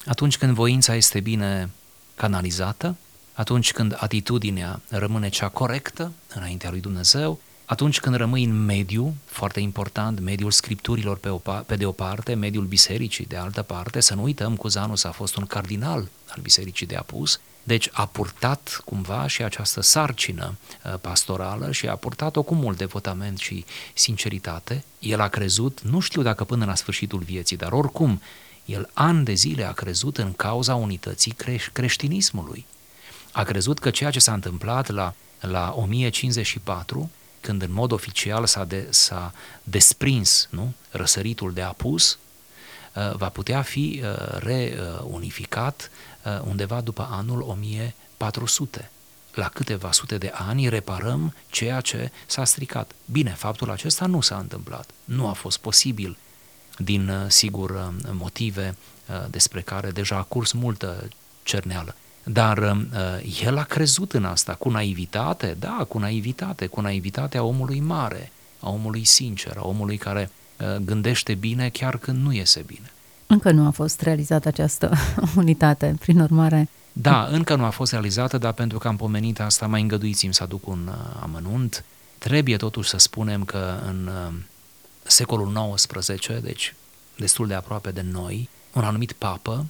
Atunci 0.06 0.38
când 0.38 0.52
voința 0.52 0.94
este 0.94 1.20
bine 1.20 1.70
canalizată, 2.14 2.96
atunci 3.32 3.72
când 3.72 3.96
atitudinea 3.98 4.80
rămâne 4.88 5.28
cea 5.28 5.48
corectă 5.48 6.12
înaintea 6.34 6.70
lui 6.70 6.80
Dumnezeu, 6.80 7.40
atunci 7.70 8.00
când 8.00 8.16
rămâi 8.16 8.44
în 8.44 8.64
mediu, 8.64 9.14
foarte 9.24 9.60
important, 9.60 10.20
mediul 10.20 10.50
scripturilor 10.50 11.16
pe, 11.16 11.28
o, 11.28 11.36
pe 11.66 11.76
de 11.76 11.86
o 11.86 11.92
parte, 11.92 12.34
mediul 12.34 12.64
bisericii 12.64 13.26
de 13.26 13.36
altă 13.36 13.62
parte, 13.62 14.00
să 14.00 14.14
nu 14.14 14.22
uităm, 14.22 14.56
Cuzanus 14.56 15.04
a 15.04 15.10
fost 15.10 15.36
un 15.36 15.46
cardinal 15.46 16.08
al 16.28 16.38
bisericii 16.42 16.86
de 16.86 16.96
apus, 16.96 17.40
deci 17.62 17.88
a 17.92 18.06
purtat 18.06 18.82
cumva 18.84 19.26
și 19.26 19.42
această 19.42 19.80
sarcină 19.80 20.56
uh, 20.84 20.94
pastorală 21.00 21.72
și 21.72 21.88
a 21.88 21.96
purtat-o 21.96 22.42
cu 22.42 22.54
mult 22.54 22.76
devotament 22.76 23.38
și 23.38 23.64
sinceritate. 23.94 24.84
El 24.98 25.20
a 25.20 25.28
crezut, 25.28 25.80
nu 25.80 26.00
știu 26.00 26.22
dacă 26.22 26.44
până 26.44 26.64
la 26.64 26.74
sfârșitul 26.74 27.20
vieții, 27.20 27.56
dar 27.56 27.72
oricum, 27.72 28.22
el 28.64 28.90
ani 28.92 29.24
de 29.24 29.34
zile 29.34 29.64
a 29.64 29.72
crezut 29.72 30.18
în 30.18 30.32
cauza 30.32 30.74
unității 30.74 31.34
creș- 31.34 31.72
creștinismului. 31.72 32.66
A 33.32 33.42
crezut 33.42 33.78
că 33.78 33.90
ceea 33.90 34.10
ce 34.10 34.20
s-a 34.20 34.32
întâmplat 34.32 34.88
la, 34.88 35.14
la 35.40 35.74
1054 35.76 37.10
când 37.40 37.62
în 37.62 37.72
mod 37.72 37.92
oficial 37.92 38.46
s-a, 38.46 38.64
de, 38.64 38.86
s-a 38.90 39.32
desprins 39.62 40.48
nu? 40.50 40.72
răsăritul 40.90 41.52
de 41.52 41.62
apus, 41.62 42.18
uh, 42.94 43.14
va 43.14 43.28
putea 43.28 43.62
fi 43.62 44.02
uh, 44.02 44.38
reunificat 44.38 45.90
uh, 46.24 46.40
undeva 46.44 46.80
după 46.80 47.08
anul 47.10 47.40
1400. 47.40 48.90
La 49.34 49.48
câteva 49.48 49.92
sute 49.92 50.18
de 50.18 50.32
ani 50.34 50.68
reparăm 50.68 51.34
ceea 51.50 51.80
ce 51.80 52.10
s-a 52.26 52.44
stricat. 52.44 52.92
Bine, 53.04 53.30
faptul 53.30 53.70
acesta 53.70 54.06
nu 54.06 54.20
s-a 54.20 54.36
întâmplat. 54.36 54.90
Nu 55.04 55.28
a 55.28 55.32
fost 55.32 55.58
posibil 55.58 56.16
din, 56.78 57.26
sigur, 57.28 57.92
motive 58.10 58.76
despre 59.30 59.60
care 59.60 59.90
deja 59.90 60.16
a 60.16 60.22
curs 60.22 60.52
multă 60.52 61.08
cerneală. 61.42 61.94
Dar 62.22 62.58
uh, 62.58 63.40
el 63.44 63.58
a 63.58 63.62
crezut 63.62 64.12
în 64.12 64.24
asta 64.24 64.54
cu 64.54 64.70
naivitate, 64.70 65.56
da, 65.58 65.86
cu 65.88 65.98
naivitate, 65.98 66.66
cu 66.66 66.80
naivitatea 66.80 67.42
omului 67.42 67.80
mare, 67.80 68.32
a 68.60 68.70
omului 68.70 69.04
sincer, 69.04 69.56
a 69.56 69.66
omului 69.66 69.96
care 69.96 70.30
uh, 70.60 70.76
gândește 70.76 71.34
bine 71.34 71.68
chiar 71.68 71.98
când 71.98 72.22
nu 72.22 72.32
iese 72.32 72.62
bine. 72.66 72.92
Încă 73.26 73.50
nu 73.50 73.66
a 73.66 73.70
fost 73.70 74.00
realizată 74.00 74.48
această 74.48 74.92
unitate, 75.36 75.96
prin 76.00 76.20
urmare. 76.20 76.68
Da, 76.92 77.28
încă 77.30 77.54
nu 77.54 77.64
a 77.64 77.70
fost 77.70 77.92
realizată, 77.92 78.38
dar 78.38 78.52
pentru 78.52 78.78
că 78.78 78.88
am 78.88 78.96
pomenit 78.96 79.40
asta, 79.40 79.66
mai 79.66 79.80
îngăduiți-mi 79.80 80.34
să 80.34 80.42
aduc 80.42 80.66
un 80.66 80.86
uh, 80.88 81.20
amănunt. 81.22 81.84
Trebuie 82.18 82.56
totuși 82.56 82.88
să 82.88 82.98
spunem 82.98 83.44
că 83.44 83.80
în 83.86 84.10
uh, 84.26 84.34
secolul 85.02 85.74
XIX, 85.74 86.40
deci 86.42 86.74
destul 87.16 87.46
de 87.46 87.54
aproape 87.54 87.90
de 87.90 88.04
noi, 88.12 88.48
un 88.72 88.84
anumit 88.84 89.12
papă 89.12 89.66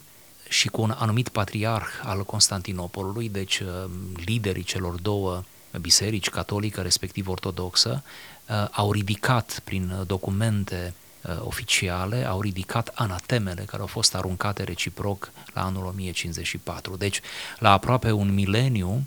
și 0.51 0.67
cu 0.67 0.81
un 0.81 0.95
anumit 0.97 1.29
patriarh 1.29 1.87
al 2.03 2.23
Constantinopolului, 2.23 3.29
deci 3.29 3.59
uh, 3.59 3.89
liderii 4.25 4.63
celor 4.63 4.99
două 4.99 5.43
biserici, 5.81 6.29
catolică 6.29 6.81
respectiv 6.81 7.27
ortodoxă, 7.27 8.03
uh, 8.49 8.67
au 8.71 8.91
ridicat 8.91 9.61
prin 9.63 10.03
documente 10.07 10.93
uh, 11.21 11.39
oficiale, 11.39 12.25
au 12.25 12.41
ridicat 12.41 12.91
anatemele 12.93 13.63
care 13.63 13.81
au 13.81 13.87
fost 13.87 14.15
aruncate 14.15 14.63
reciproc 14.63 15.31
la 15.53 15.63
anul 15.63 15.85
1054. 15.85 16.95
Deci, 16.95 17.21
la 17.59 17.71
aproape 17.71 18.11
un 18.11 18.33
mileniu 18.33 19.05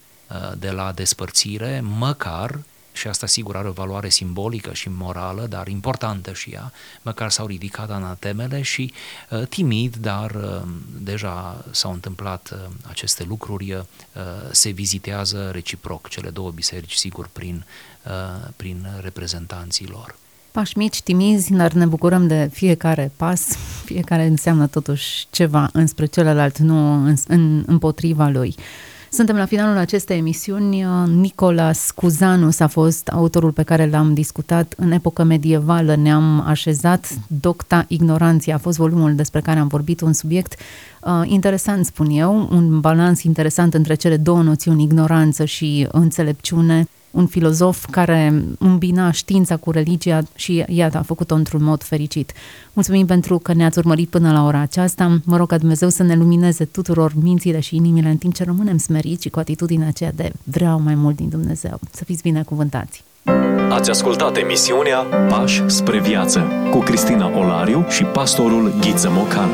de 0.58 0.70
la 0.70 0.92
despărțire, 0.92 1.80
măcar 1.80 2.58
și 2.94 3.08
asta 3.08 3.26
sigur 3.26 3.56
are 3.56 3.68
o 3.68 3.72
valoare 3.72 4.08
simbolică 4.08 4.72
și 4.72 4.88
morală, 4.88 5.46
dar 5.46 5.68
importantă 5.68 6.32
și 6.32 6.50
ea, 6.50 6.72
măcar 7.02 7.30
s-au 7.30 7.46
ridicat 7.46 7.90
anatemele 7.90 8.62
și 8.62 8.92
uh, 9.30 9.46
timid, 9.48 9.96
dar 9.96 10.30
uh, 10.30 10.62
deja 10.98 11.64
s-au 11.70 11.92
întâmplat 11.92 12.50
uh, 12.52 12.70
aceste 12.88 13.24
lucruri, 13.28 13.72
uh, 13.72 13.82
se 14.50 14.70
vizitează 14.70 15.50
reciproc 15.52 16.08
cele 16.08 16.30
două 16.30 16.50
biserici, 16.50 16.94
sigur, 16.94 17.28
prin, 17.32 17.64
uh, 18.04 18.48
prin 18.56 18.86
reprezentanții 19.00 19.86
lor. 19.86 20.16
Pași 20.52 20.78
mici, 20.78 21.02
timizi, 21.02 21.52
dar 21.52 21.72
ne 21.72 21.86
bucurăm 21.86 22.26
de 22.26 22.50
fiecare 22.52 23.12
pas, 23.16 23.56
fiecare 23.84 24.24
înseamnă 24.24 24.66
totuși 24.66 25.26
ceva 25.30 25.68
înspre 25.72 26.06
celălalt, 26.06 26.58
nu 26.58 26.92
în, 26.92 27.16
în, 27.26 27.64
împotriva 27.66 28.28
lui. 28.28 28.54
Suntem 29.14 29.36
la 29.36 29.46
finalul 29.46 29.76
acestei 29.76 30.18
emisiuni. 30.18 30.86
Nicolas 31.06 31.90
Cuzanus 31.90 32.60
a 32.60 32.66
fost 32.66 33.08
autorul 33.08 33.50
pe 33.52 33.62
care 33.62 33.88
l-am 33.88 34.14
discutat 34.14 34.74
în 34.76 34.92
epocă 34.92 35.22
medievală. 35.22 35.94
Ne-am 35.94 36.40
așezat. 36.46 37.10
Docta 37.26 37.84
Ignoranția 37.88 38.54
a 38.54 38.58
fost 38.58 38.76
volumul 38.76 39.14
despre 39.14 39.40
care 39.40 39.58
am 39.58 39.66
vorbit, 39.66 40.00
un 40.00 40.12
subiect 40.12 40.60
uh, 41.02 41.22
interesant, 41.24 41.84
spun 41.84 42.10
eu, 42.10 42.48
un 42.50 42.80
balans 42.80 43.22
interesant 43.22 43.74
între 43.74 43.94
cele 43.94 44.16
două 44.16 44.42
noțiuni, 44.42 44.82
ignoranță 44.82 45.44
și 45.44 45.88
înțelepciune 45.92 46.86
un 47.14 47.26
filozof 47.26 47.86
care 47.90 48.44
îmbina 48.58 49.10
știința 49.10 49.56
cu 49.56 49.70
religia 49.70 50.22
și 50.34 50.64
iată, 50.68 50.98
a 50.98 51.02
făcut-o 51.02 51.34
într-un 51.34 51.62
mod 51.62 51.82
fericit. 51.82 52.32
Mulțumim 52.72 53.06
pentru 53.06 53.38
că 53.38 53.52
ne-ați 53.52 53.78
urmărit 53.78 54.08
până 54.08 54.32
la 54.32 54.44
ora 54.44 54.58
aceasta. 54.58 55.20
Mă 55.24 55.36
rog 55.36 55.48
ca 55.48 55.58
Dumnezeu 55.58 55.88
să 55.88 56.02
ne 56.02 56.14
lumineze 56.14 56.64
tuturor 56.64 57.12
mințile 57.22 57.60
și 57.60 57.76
inimile 57.76 58.08
în 58.08 58.16
timp 58.16 58.34
ce 58.34 58.44
rămânem 58.44 58.78
smeriți 58.78 59.22
și 59.22 59.28
cu 59.28 59.38
atitudinea 59.38 59.88
aceea 59.88 60.12
de 60.14 60.32
vreau 60.44 60.80
mai 60.80 60.94
mult 60.94 61.16
din 61.16 61.28
Dumnezeu. 61.28 61.80
Să 61.90 62.04
fiți 62.04 62.22
binecuvântați! 62.22 63.04
Ați 63.70 63.90
ascultat 63.90 64.36
emisiunea 64.36 64.98
Pași 65.28 65.62
spre 65.66 66.00
viață 66.00 66.46
cu 66.70 66.78
Cristina 66.78 67.38
Olariu 67.38 67.86
și 67.88 68.04
pastorul 68.04 68.74
Ghiță 68.80 69.10
Mocan. 69.10 69.48